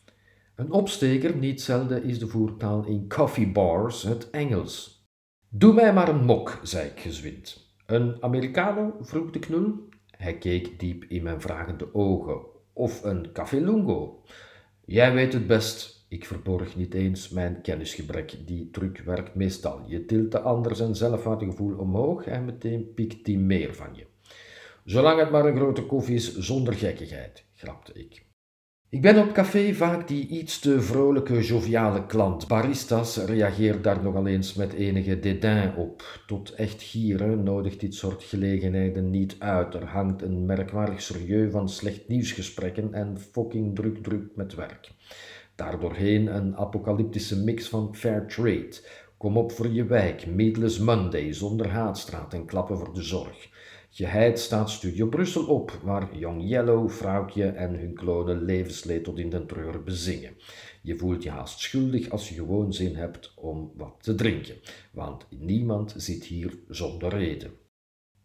[0.55, 5.05] Een opsteker, niet zelden, is de voertaal in coffee bars het Engels.
[5.49, 7.75] Doe mij maar een mok, zei ik gezwind.
[7.85, 8.95] Een Americano?
[9.01, 9.89] vroeg de knul.
[10.17, 12.39] Hij keek diep in mijn vragende ogen.
[12.73, 14.23] Of een café lungo.
[14.89, 16.05] Jij weet het best.
[16.09, 18.33] Ik verborg niet eens mijn kennisgebrek.
[18.45, 19.81] Die truc werkt meestal.
[19.87, 24.05] Je tilt de ander zijn zelfwaardegevoel omhoog en meteen piekt die meer van je.
[24.85, 28.25] Zolang het maar een grote koffie is zonder gekkigheid, grapte ik.
[28.89, 32.47] Ik ben op café vaak die iets te vrolijke, joviale klant.
[32.47, 36.21] Baristas reageert daar nogal eens met enige dédain op.
[36.27, 39.73] Tot echt gieren nodigt dit soort gelegenheden niet uit.
[39.73, 44.91] Er hangt een merkwaardig serieus van slecht nieuwsgesprekken en fucking druk druk met werk.
[45.55, 48.79] Daardoorheen een apocalyptische mix van fair trade.
[49.17, 53.49] Kom op voor je wijk, Meatless Monday, zonder haatstraat en klappen voor de zorg.
[53.97, 59.29] Geheid staat Studio Brussel op, waar Young Yellow, Vrouwtje en hun klonen levensleed tot in
[59.29, 60.37] den treur bezingen.
[60.81, 64.55] Je voelt je haast schuldig als je gewoon zin hebt om wat te drinken,
[64.91, 67.51] want niemand zit hier zonder reden.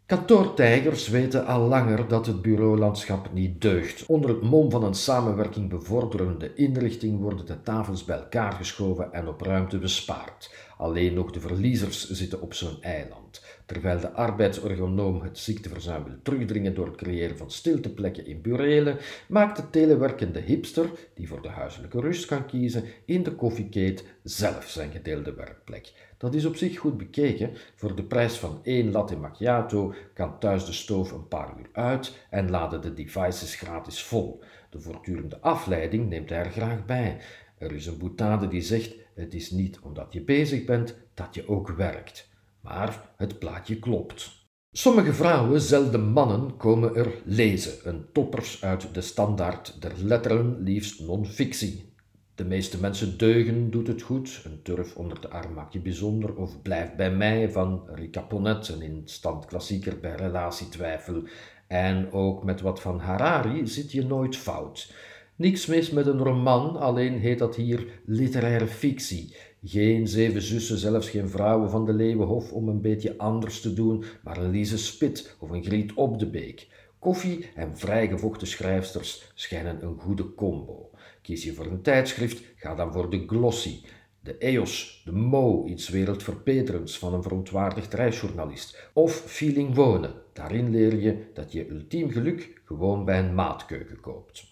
[0.07, 4.07] Kantoortijgers weten al langer dat het bureaulandschap niet deugt.
[4.07, 9.29] Onder het mom van een samenwerking bevorderende inrichting worden de tafels bij elkaar geschoven en
[9.29, 10.55] op ruimte bespaard.
[10.77, 13.52] Alleen nog de verliezers zitten op zo'n eiland.
[13.67, 18.97] Terwijl de arbeidsorgonoom het ziekteverzuim wil terugdringen door het creëren van stilteplekken in burelen,
[19.29, 24.69] maakt de telewerkende hipster, die voor de huiselijke rust kan kiezen, in de koffiekate zelf
[24.69, 25.93] zijn gedeelde werkplek.
[26.23, 27.51] Dat is op zich goed bekeken.
[27.75, 32.19] Voor de prijs van één latte macchiato kan thuis de stoof een paar uur uit
[32.31, 34.41] en laden de devices gratis vol.
[34.71, 37.21] De voortdurende afleiding neemt hij er graag bij.
[37.59, 41.49] Er is een boutade die zegt: het is niet omdat je bezig bent dat je
[41.49, 42.31] ook werkt.
[42.63, 44.41] Maar het plaatje klopt.
[44.73, 51.01] Sommige vrouwen, zelden mannen, komen er lezen, een toppers uit de standaard der letteren, liefst
[51.01, 51.95] non-fictie.
[52.35, 56.37] De meeste mensen deugen, doet het goed, een turf onder de arm maak je bijzonder,
[56.37, 61.23] of blijf bij mij van Rika Ponet, een instant klassieker bij relatietwijfel.
[61.67, 64.95] En ook met wat van Harari zit je nooit fout.
[65.37, 69.37] Niks mis met een roman, alleen heet dat hier literaire fictie.
[69.65, 74.05] Geen zeven zussen, zelfs geen vrouwen van de Leeuwenhof om een beetje anders te doen,
[74.23, 76.69] maar een Lise Spit of een Griet op de Beek.
[76.99, 80.91] Koffie en vrijgevochten schrijfsters schijnen een goede combo.
[81.23, 83.81] Kies je voor een tijdschrift, ga dan voor de Glossy.
[84.21, 88.91] De EOS, de Mo, iets wereldverbeterends van een verontwaardigd reisjournalist.
[88.93, 94.52] Of Feeling Wonen, daarin leer je dat je ultiem geluk gewoon bij een maatkeuken koopt.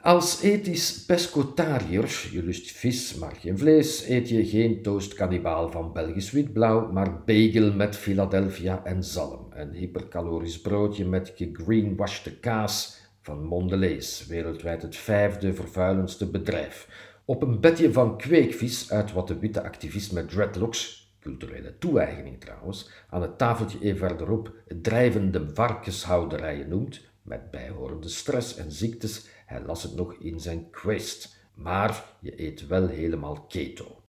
[0.00, 6.30] Als ethisch pescotariër, je lust vis, maar geen vlees, eet je geen toastkannibaal van Belgisch
[6.30, 9.46] witblauw, maar bagel met Philadelphia en zalm.
[9.50, 16.88] Een hypercalorisch broodje met gegreenwashed kaas van Mondelez, wereldwijd het vijfde vervuilendste bedrijf.
[17.24, 22.90] Op een bedje van kweekvis uit wat de witte activist met dreadlocks, culturele toe-eigening trouwens,
[23.10, 29.82] aan het tafeltje even verderop drijvende varkenshouderijen noemt, met bijhorende stress en ziektes, hij las
[29.82, 31.38] het nog in zijn quest.
[31.54, 34.02] Maar je eet wel helemaal keto.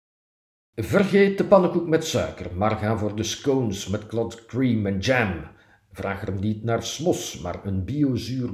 [0.75, 5.45] Vergeet de pannenkoek met suiker, maar ga voor de scones met clot cream en jam.
[5.93, 8.51] Vraag er niet naar smos, maar een biozuur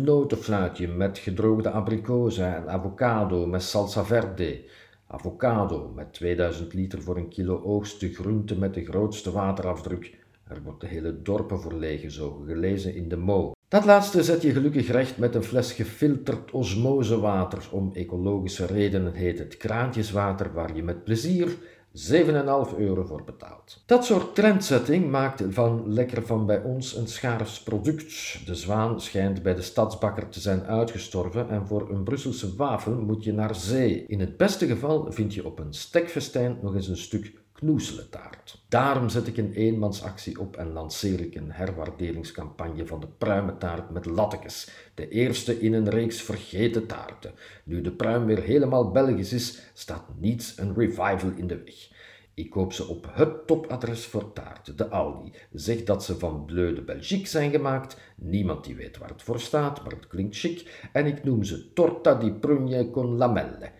[0.00, 4.64] notenfluitje met gedroogde abrikozen en avocado met salsa verde.
[5.06, 10.18] Avocado met 2000 liter voor een kilo oogste groente met de grootste waterafdruk.
[10.44, 13.52] Er wordt de hele dorpen voor leeggezogen, gelezen in de Mo.
[13.68, 17.68] Dat laatste zet je gelukkig recht met een fles gefilterd osmosewater.
[17.70, 21.56] Om ecologische redenen heet het kraantjeswater, waar je met plezier
[21.92, 23.82] 7,5 euro voor betaalt.
[23.86, 28.38] Dat soort trendsetting maakt van lekker van bij ons een schaars product.
[28.46, 33.24] De zwaan schijnt bij de stadsbakker te zijn uitgestorven en voor een Brusselse wafel moet
[33.24, 34.04] je naar zee.
[34.06, 38.64] In het beste geval vind je op een stekfestijn nog eens een stuk knoeseletaart.
[38.68, 44.06] Daarom zet ik een eenmansactie op en lanceer ik een herwaarderingscampagne van de pruimentaart met
[44.06, 47.32] lattekes, de eerste in een reeks vergeten taarten.
[47.64, 51.88] Nu de pruim weer helemaal Belgisch is, staat niets een revival in de weg.
[52.34, 55.32] Ik koop ze op het topadres voor taarten, de Aldi.
[55.52, 57.96] Zeg dat ze van Bleu de Belgique zijn gemaakt.
[58.16, 60.88] Niemand die weet waar het voor staat, maar het klinkt chic.
[60.92, 63.70] En ik noem ze Torta di Prugne con lamelle.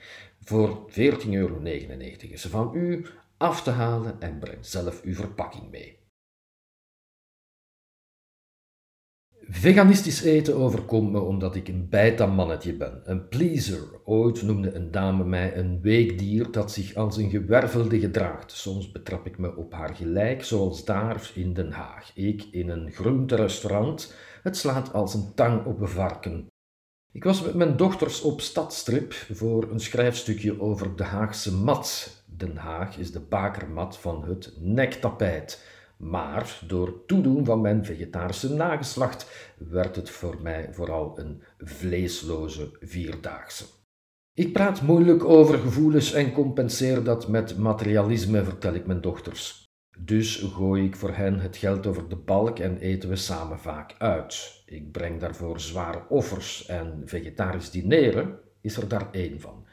[0.40, 1.60] Voor 14,99 euro
[2.20, 3.06] is ze van u
[3.38, 5.98] af te halen en breng zelf uw verpakking mee.
[9.50, 14.00] Veganistisch eten overkomt me omdat ik een beta-mannetje ben, een pleaser.
[14.04, 18.52] Ooit noemde een dame mij een weekdier dat zich als een gewervelde gedraagt.
[18.52, 22.10] Soms betrap ik me op haar gelijk, zoals daar in Den Haag.
[22.14, 24.14] Ik in een groenterestaurant.
[24.42, 26.46] Het slaat als een tang op een varken.
[27.12, 32.17] Ik was met mijn dochters op stadstrip voor een schrijfstukje over de Haagse mat.
[32.38, 35.64] Den Haag is de bakermat van het nektapijt.
[35.96, 43.64] Maar door toedoen van mijn vegetarische nageslacht werd het voor mij vooral een vleesloze vierdaagse.
[44.34, 49.66] Ik praat moeilijk over gevoelens en compenseer dat met materialisme, vertel ik mijn dochters.
[49.98, 53.94] Dus gooi ik voor hen het geld over de balk en eten we samen vaak
[53.98, 54.62] uit.
[54.66, 59.66] Ik breng daarvoor zware offers en vegetarisch dineren is er daar één van.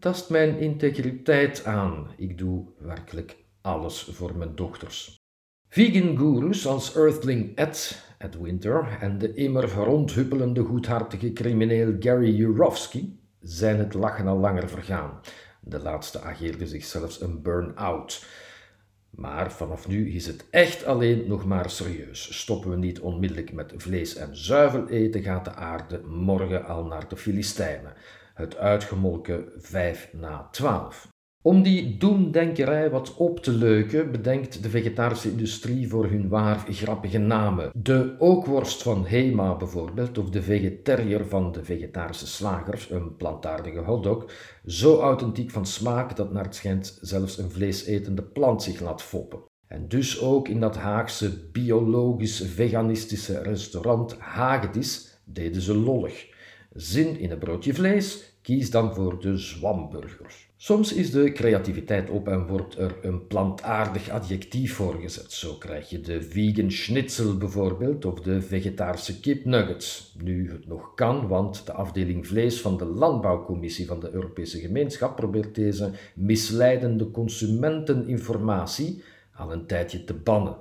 [0.00, 2.06] Tast mijn integriteit aan.
[2.16, 5.22] Ik doe werkelijk alles voor mijn dochters.
[5.68, 13.20] Vegan gurus als Earthling Ed, Ed Winter en de immer rondhuppelende goedhartige crimineel Gary Jurowski
[13.40, 15.20] zijn het lachen al langer vergaan.
[15.60, 18.26] De laatste ageerde zich zelfs een burn-out.
[19.10, 22.40] Maar vanaf nu is het echt alleen nog maar serieus.
[22.40, 27.08] Stoppen we niet onmiddellijk met vlees en zuivel eten, gaat de aarde morgen al naar
[27.08, 27.92] de Filistijnen.
[28.34, 31.08] Het uitgemolken vijf na twaalf.
[31.42, 37.18] Om die doemdenkerij wat op te leuken, bedenkt de vegetarische industrie voor hun waar grappige
[37.18, 37.70] namen.
[37.74, 44.26] De ookworst van Hema bijvoorbeeld, of de vegetariër van de vegetarische slagers, een plantaardige hotdog,
[44.66, 49.42] zo authentiek van smaak dat naar het schijnt zelfs een vleesetende plant zich laat foppen.
[49.66, 56.32] En dus ook in dat Haagse biologisch-veganistische restaurant Hagedis deden ze lollig.
[56.74, 60.48] Zin in een broodje vlees, kies dan voor de zwamburgers.
[60.56, 65.32] Soms is de creativiteit op en wordt er een plantaardig adjectief voor gezet.
[65.32, 70.14] Zo krijg je de vegan schnitzel bijvoorbeeld of de vegetarische kipnuggets.
[70.22, 75.16] Nu het nog kan, want de afdeling vlees van de Landbouwcommissie van de Europese Gemeenschap
[75.16, 79.02] probeert deze misleidende consumenteninformatie
[79.34, 80.56] al een tijdje te bannen,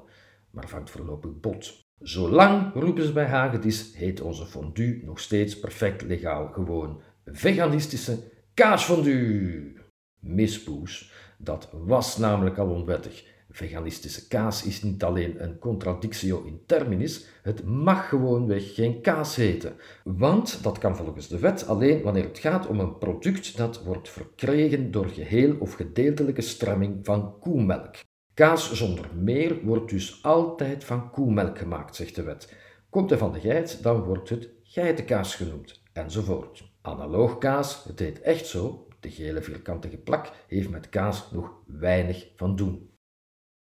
[0.50, 1.83] maar vangt voorlopig bot.
[2.04, 8.20] Zolang, roepen ze bij Hagedis, heet onze fondue nog steeds perfect legaal gewoon veganistische
[8.54, 9.74] kaasfondue
[10.20, 11.12] mispoes.
[11.38, 13.26] Dat was namelijk al onwettig.
[13.50, 19.74] Veganistische kaas is niet alleen een contradictio in terminis, het mag gewoonweg geen kaas heten.
[20.04, 24.10] Want dat kan volgens de wet alleen wanneer het gaat om een product dat wordt
[24.10, 27.96] verkregen door geheel of gedeeltelijke stremming van koemelk.
[28.34, 32.56] Kaas zonder meer wordt dus altijd van koemelk gemaakt, zegt de wet.
[32.90, 36.72] Komt er van de geit, dan wordt het geitenkaas genoemd, enzovoort.
[36.82, 42.28] Analoog kaas, het heet echt zo, de gele vierkantige plak heeft met kaas nog weinig
[42.36, 42.90] van doen.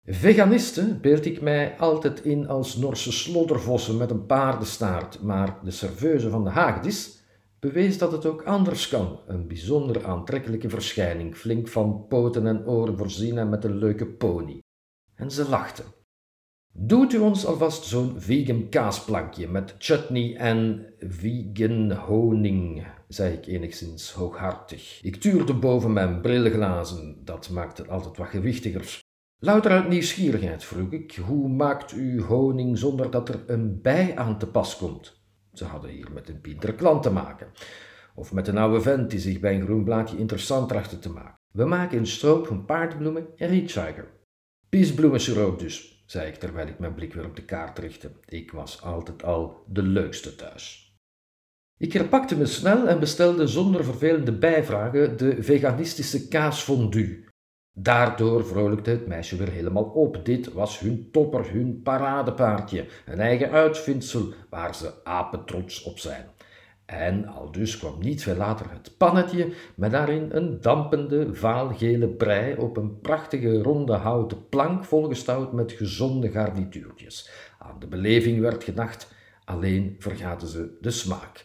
[0.05, 6.31] Veganisten beeld ik mij altijd in als Norse sloddervossen met een paardenstaart, maar de serveuse
[6.31, 7.22] van de Haagdis
[7.67, 9.21] bewees dat het ook anders kan.
[9.27, 14.61] Een bijzonder aantrekkelijke verschijning, flink van poten en oren voorzien en met een leuke pony.
[15.15, 15.85] En ze lachten.
[16.75, 24.13] Doet u ons alvast zo'n vegan kaasplankje met chutney en vegan honing, zei ik enigszins
[24.13, 25.03] hooghartig.
[25.03, 29.01] Ik tuurde boven mijn brilglazen, dat maakt het altijd wat gewichtiger.
[29.39, 34.39] Louter uit nieuwsgierigheid vroeg ik, hoe maakt u honing zonder dat er een bij aan
[34.39, 35.22] te pas komt?
[35.53, 37.47] Ze hadden hier met een pinter klant te maken.
[38.15, 41.41] Of met een oude vent die zich bij een groen blaadje interessant trachtte te maken.
[41.53, 44.09] We maken een stroop van paardbloemen en rietsuiker.
[44.69, 48.13] Piesbloemensiroop dus, zei ik terwijl ik mijn blik weer op de kaart richtte.
[48.29, 50.97] Ik was altijd al de leukste thuis.
[51.79, 57.25] Ik herpakte me snel en bestelde zonder vervelende bijvragen de veganistische kaasfondue.
[57.75, 60.25] Daardoor vrolijkte het meisje weer helemaal op.
[60.25, 66.27] Dit was hun topper, hun paradepaardje, een eigen uitvindsel waar ze apetrots op zijn.
[66.85, 72.57] En al dus kwam niet veel later het pannetje met daarin een dampende vaalgele brei
[72.57, 77.31] op een prachtige ronde houten plank volgestouwd met gezonde garnituurtjes.
[77.59, 79.15] Aan de beleving werd gedacht,
[79.45, 81.45] alleen vergaten ze de smaak.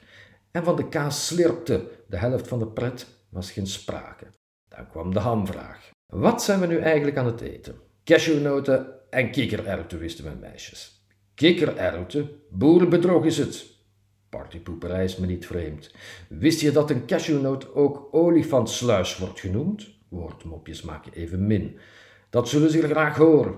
[0.52, 4.26] En van de kaas slirpte de helft van de pret was geen sprake.
[4.68, 5.96] Dan kwam de hamvraag.
[6.08, 7.76] Wat zijn we nu eigenlijk aan het eten?
[8.04, 11.08] Cashewnoten en kikkererwten, wisten mijn meisjes.
[11.36, 12.30] Kikkererwten?
[12.50, 13.66] Boerenbedrog is het.
[14.30, 15.94] Partypoeperij is me niet vreemd.
[16.30, 19.88] Wist je dat een cashewnoot ook olifantsluis wordt genoemd?
[20.10, 21.78] Woordmopjes maken even min.
[22.30, 23.58] Dat zullen ze graag horen.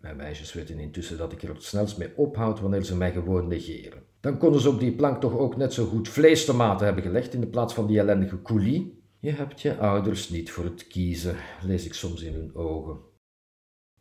[0.00, 3.48] Mijn meisjes weten intussen dat ik er het snelst mee ophoud wanneer ze mij gewoon
[3.48, 4.02] negeren.
[4.20, 7.40] Dan konden ze op die plank toch ook net zo goed vleestomaten hebben gelegd in
[7.40, 8.82] de plaats van die ellendige coulis.
[9.20, 13.14] Je hebt je ouders niet voor het kiezen, lees ik soms in hun ogen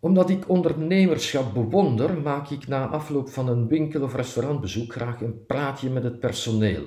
[0.05, 5.45] omdat ik ondernemerschap bewonder, maak ik na afloop van een winkel- of restaurantbezoek graag een
[5.45, 6.84] praatje met het personeel.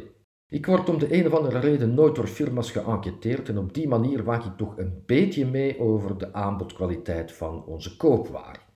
[0.49, 3.89] Ik word om de een of andere reden nooit door firma's geënquêteerd en op die
[3.89, 8.68] manier waak ik toch een beetje mee over de aanbodkwaliteit van onze koopwaar.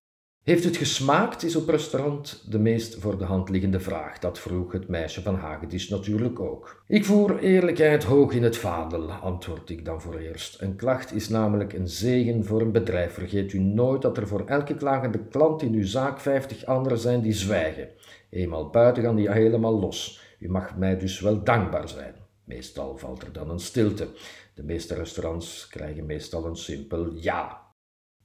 [0.42, 4.18] Heeft het gesmaakt, is op restaurant de meest voor de hand liggende vraag.
[4.18, 6.82] Dat vroeg het meisje van Hagedis natuurlijk ook.
[6.86, 10.60] Ik voer eerlijkheid hoog in het vaandel, antwoord ik dan voor eerst.
[10.60, 13.12] Een klacht is namelijk een zegen voor een bedrijf.
[13.12, 17.20] Vergeet u nooit dat er voor elke klagende klant in uw zaak vijftig anderen zijn
[17.20, 17.88] die zwijgen.
[18.30, 20.20] Eenmaal buiten gaan die helemaal los.
[20.38, 22.14] U mag mij dus wel dankbaar zijn.
[22.44, 24.08] Meestal valt er dan een stilte.
[24.54, 27.61] De meeste restaurants krijgen meestal een simpel ja.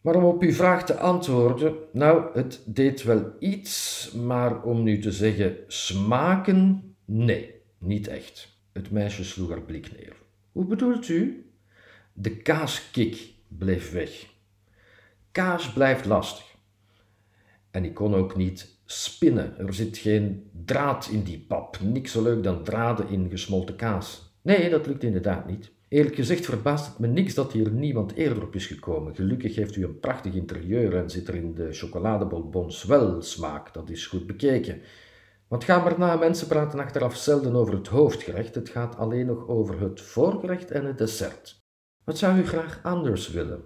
[0.07, 4.99] Maar om op uw vraag te antwoorden, nou, het deed wel iets, maar om nu
[4.99, 8.57] te zeggen smaken, nee, niet echt.
[8.73, 10.15] Het meisje sloeg haar blik neer.
[10.51, 11.49] Hoe bedoelt u?
[12.13, 14.25] De kaaskik bleef weg.
[15.31, 16.55] Kaas blijft lastig.
[17.71, 19.57] En ik kon ook niet spinnen.
[19.57, 21.79] Er zit geen draad in die pap.
[21.81, 24.35] Niks zo leuk dan draden in gesmolten kaas.
[24.41, 25.71] Nee, dat lukt inderdaad niet.
[25.89, 29.15] Eerlijk gezegd verbaast het me niks dat hier niemand eerder op is gekomen.
[29.15, 33.89] Gelukkig heeft u een prachtig interieur en zit er in de chocoladebonbons wel smaak, dat
[33.89, 34.81] is goed bekeken.
[35.47, 39.47] Want ga maar na, mensen praten achteraf zelden over het hoofdgerecht, het gaat alleen nog
[39.47, 41.65] over het voorgerecht en het dessert.
[42.03, 43.61] Wat zou u graag anders willen?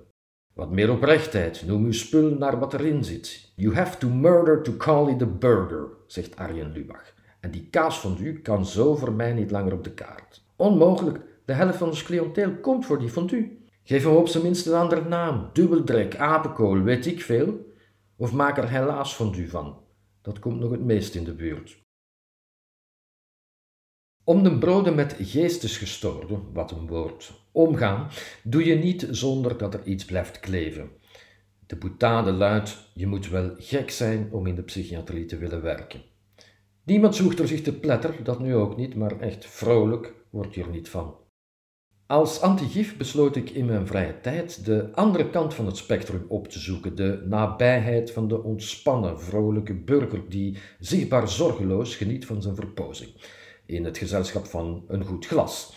[0.53, 3.51] Wat meer oprechtheid, noem uw spul naar wat erin zit.
[3.55, 7.13] You have to murder to call it a burger, zegt Arjen Lubach.
[7.39, 10.43] En die kaas van u kan zo voor mij niet langer op de kaart.
[10.55, 11.19] Onmogelijk,
[11.51, 13.57] de helft van ons cliënteel komt voor die fondue.
[13.83, 15.49] Geef hem op zijn minst een andere naam.
[15.53, 17.73] Dubbeldrek, apenkool, weet ik veel.
[18.15, 19.83] Of maak er helaas fondue van.
[20.21, 21.79] Dat komt nog het meest in de buurt.
[24.23, 28.07] Om de broden met geestesgestoorden, wat een woord, omgaan,
[28.43, 30.89] doe je niet zonder dat er iets blijft kleven.
[31.67, 36.01] De boutade luidt, je moet wel gek zijn om in de psychiatrie te willen werken.
[36.83, 40.63] Niemand zoekt er zich te pletter, dat nu ook niet, maar echt vrolijk wordt je
[40.63, 41.20] er niet van.
[42.11, 46.47] Als antigif besloot ik in mijn vrije tijd de andere kant van het spectrum op
[46.47, 52.55] te zoeken, de nabijheid van de ontspannen, vrolijke burger die zichtbaar zorgeloos geniet van zijn
[52.55, 53.09] verpozing,
[53.65, 55.73] in het gezelschap van een goed glas.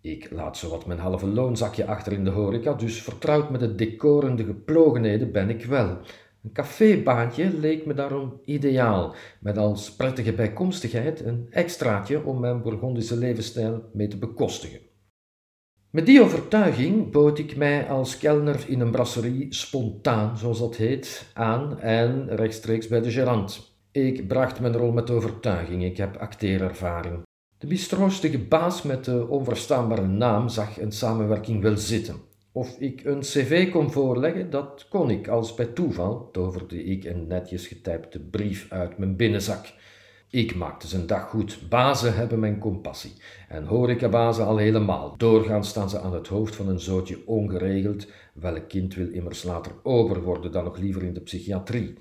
[0.00, 4.26] Ik laat zowat mijn halve loonzakje achter in de horeca, dus vertrouwd met het decor
[4.26, 5.88] en de geplogenheden ben ik wel.
[6.42, 13.16] Een cafébaantje leek me daarom ideaal, met als prettige bijkomstigheid een extraatje om mijn Bourgondische
[13.16, 14.85] levensstijl mee te bekostigen.
[15.96, 21.30] Met die overtuiging bood ik mij als kelner in een brasserie spontaan, zoals dat heet,
[21.34, 23.76] aan en rechtstreeks bij de gerant.
[23.92, 27.22] Ik bracht mijn rol met overtuiging, ik heb acteerervaring.
[27.58, 32.16] De mistroostige baas met de onverstaanbare naam zag een samenwerking wel zitten.
[32.52, 37.26] Of ik een cv kon voorleggen, dat kon ik, als bij toeval toverde ik een
[37.26, 39.66] netjes getypte brief uit mijn binnenzak.
[40.30, 41.68] Ik maakte zijn dag goed.
[41.68, 43.12] Bazen hebben mijn compassie.
[43.48, 45.14] En horecabazen al helemaal.
[45.16, 48.06] Doorgaans staan ze aan het hoofd van een zootje ongeregeld.
[48.32, 51.98] Welk kind wil immers later ober worden dan nog liever in de psychiatrie?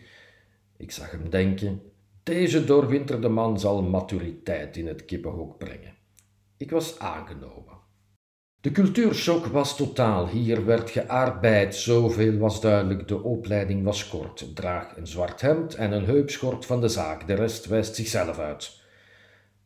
[0.77, 1.81] Ik zag hem denken,
[2.23, 5.93] deze doorwinterde man zal maturiteit in het kippenhok brengen.
[6.57, 7.73] Ik was aangenomen.
[8.65, 10.27] De cultuurshock was totaal.
[10.27, 13.07] Hier werd gearbeid, zoveel was duidelijk.
[13.07, 14.55] De opleiding was kort.
[14.55, 17.27] Draag een zwart hemd en een heupschort van de zaak.
[17.27, 18.79] De rest wijst zichzelf uit.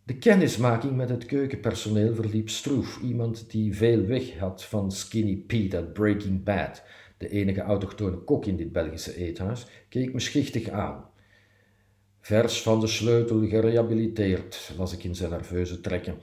[0.04, 3.00] De kennismaking met het keukenpersoneel verliep stroef.
[3.02, 6.84] Iemand die veel weg had van Skinny Pete uit Breaking Bad,
[7.18, 11.10] de enige autochtone kok in dit Belgische eethuis, keek me schichtig aan.
[12.22, 16.18] Vers van de sleutel gerehabiliteerd, las ik in zijn nerveuze trekken.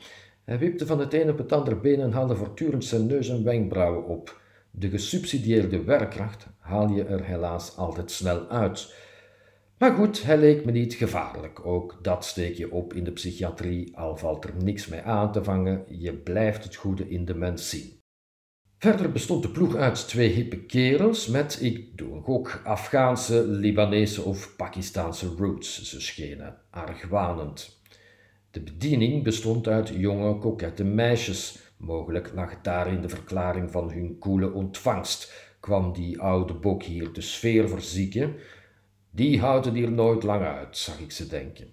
[0.47, 3.45] Hij wipte van het een op het andere been en haalde voortdurend zijn neus en
[3.45, 4.41] wenkbrauwen op.
[4.71, 8.95] De gesubsidieerde werkkracht haal je er helaas altijd snel uit.
[9.79, 11.67] Maar goed, hij leek me niet gevaarlijk.
[11.67, 15.45] Ook dat steek je op in de psychiatrie, al valt er niks mee aan te
[15.45, 18.01] vangen, je blijft het goede in de mens zien.
[18.79, 24.23] Verder bestond de ploeg uit twee hippe kerels met, ik doe een gok, Afghaanse, Libanese
[24.23, 25.83] of Pakistaanse roots.
[25.83, 27.76] Ze schenen argwanend.
[28.57, 31.59] De bediening bestond uit jonge, kokette meisjes.
[31.77, 35.33] Mogelijk lag daarin de verklaring van hun koele ontvangst.
[35.61, 38.35] Kwam die oude bok hier de sfeer verzieken?
[39.11, 41.67] Die houden hier nooit lang uit, zag ik ze denken.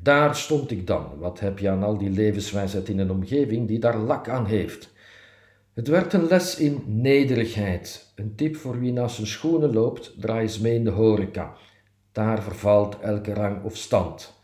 [0.00, 1.18] Daar stond ik dan.
[1.18, 4.92] Wat heb je aan al die levenswijsheid in een omgeving die daar lak aan heeft?
[5.74, 8.12] Het werd een les in nederigheid.
[8.14, 11.56] Een tip voor wie naast zijn schoenen loopt, draai eens mee in de horeca.
[12.12, 14.40] Daar vervalt elke rang of stand.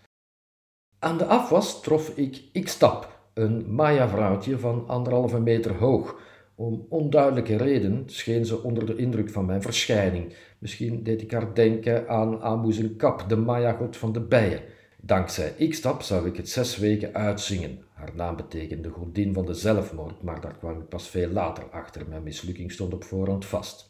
[1.01, 6.21] Aan de afwas trof ik X-Tap, een Maya-vrouwtje van anderhalve meter hoog.
[6.55, 10.35] Om onduidelijke reden scheen ze onder de indruk van mijn verschijning.
[10.59, 14.61] Misschien deed ik haar denken aan Amu Kap, de Maya-god van de bijen.
[15.01, 17.79] Dankzij X-Tap zou ik het zes weken uitzingen.
[17.93, 22.09] Haar naam betekende godin van de zelfmoord, maar daar kwam ik pas veel later achter.
[22.09, 23.88] Mijn mislukking stond op voorhand vast.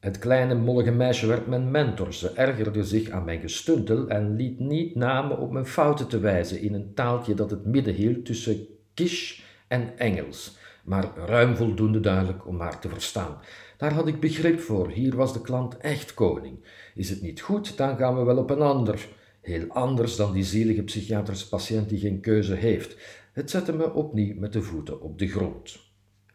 [0.00, 2.14] Het kleine mollige meisje werd mijn mentor.
[2.14, 6.60] Ze ergerde zich aan mijn gestuntel en liet niet namen op mijn fouten te wijzen
[6.60, 12.46] in een taaltje dat het midden hield tussen kish en Engels, maar ruim voldoende duidelijk
[12.46, 13.38] om haar te verstaan.
[13.76, 14.88] Daar had ik begrip voor.
[14.90, 16.58] Hier was de klant echt koning.
[16.94, 19.08] Is het niet goed, dan gaan we wel op een ander.
[19.40, 22.96] Heel anders dan die zielige psychiatrische patiënt die geen keuze heeft.
[23.32, 25.85] Het zette me opnieuw met de voeten op de grond.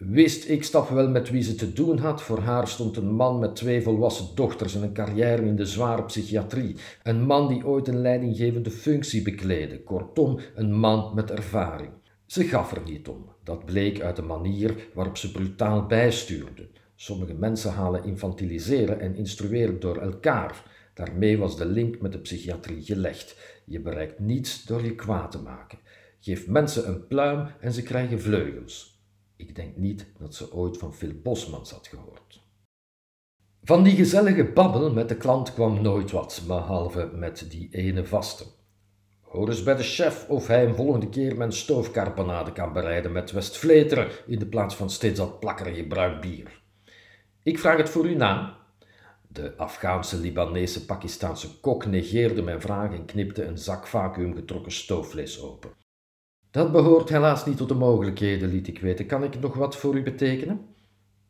[0.10, 2.22] Wist ik stap wel met wie ze te doen had.
[2.22, 6.04] Voor haar stond een man met twee volwassen dochters en een carrière in de zware
[6.04, 6.76] psychiatrie.
[7.04, 9.84] Een man die ooit een leidinggevende functie bekleedde.
[9.84, 11.90] Kortom, een man met ervaring.
[12.26, 13.30] Ze gaf er niet om.
[13.44, 16.68] Dat bleek uit de manier waarop ze brutaal bijstuurde.
[16.96, 20.64] Sommige mensen halen infantiliseren en instrueren door elkaar.
[20.94, 23.36] Daarmee was de link met de psychiatrie gelegd.
[23.66, 25.80] Je bereikt niets door je kwaad te maken.
[26.20, 28.91] Geef mensen een pluim en ze krijgen vleugels.
[29.42, 32.42] Ik denk niet dat ze ooit van Phil Bosmans had gehoord.
[33.64, 38.46] Van die gezellige babbel met de klant kwam nooit wat, behalve met die ene vaste.
[39.22, 43.32] Hoor eens bij de chef of hij een volgende keer mijn stoofkarpanade kan bereiden met
[43.32, 46.62] Westvleteren in de plaats van steeds dat plakkerige bruin bier.
[47.44, 48.58] Ik vraag het voor u na.
[49.28, 55.81] De Afghaanse, Libanese, Pakistaanse kok negeerde mijn vraag en knipte een zak vacuümgetrokken stoofvlees open.
[56.52, 59.06] Dat behoort helaas niet tot de mogelijkheden, liet ik weten.
[59.06, 60.62] Kan ik nog wat voor u betekenen?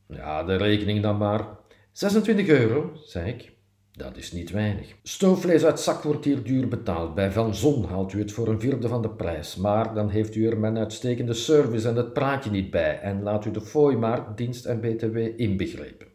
[0.08, 1.48] Ja, de rekening dan maar.
[1.92, 3.52] 26 euro, zei ik.
[3.92, 4.96] Dat is niet weinig.
[5.04, 7.16] Stoofvlees uit zak wordt hier duur betaald.
[7.16, 9.56] Bij Van Zon haalt u het voor een vierde van de prijs.
[9.56, 13.00] Maar dan heeft u er mijn uitstekende service en het praatje niet bij.
[13.00, 16.08] En laat u de fooi maar, dienst en btw inbegrepen.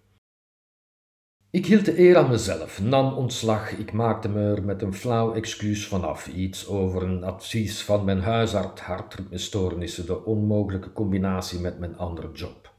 [1.57, 3.71] Ik hield de eer aan mezelf, nam ontslag.
[3.71, 6.29] Ik maakte me er met een flauw excuus vanaf.
[6.29, 12.75] Iets over een advies van mijn huisarts, hartritmestoornissen, de onmogelijke combinatie met mijn andere job.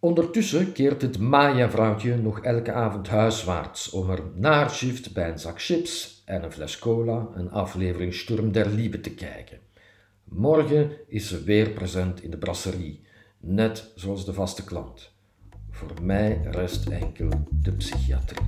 [0.00, 4.70] Ondertussen keert het Maya-vrouwtje nog elke avond huiswaarts om er na
[5.14, 9.58] bij een zak chips en een fles cola een aflevering Sturm der Liebe te kijken.
[10.24, 13.06] Morgen is ze weer present in de brasserie,
[13.40, 15.11] net zoals de vaste klant.
[15.86, 18.46] Voor mij rest enkel de psychiatrie.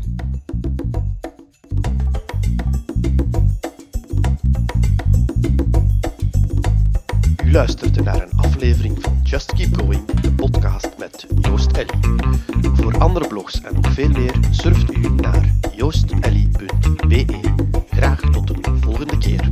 [7.44, 12.16] U luisterde naar een aflevering van Just Keep Going, de podcast met Joost Ellie.
[12.74, 17.24] Voor andere blogs en nog veel meer surft u naar joostellie.be.
[17.90, 19.51] Graag tot een volgende keer.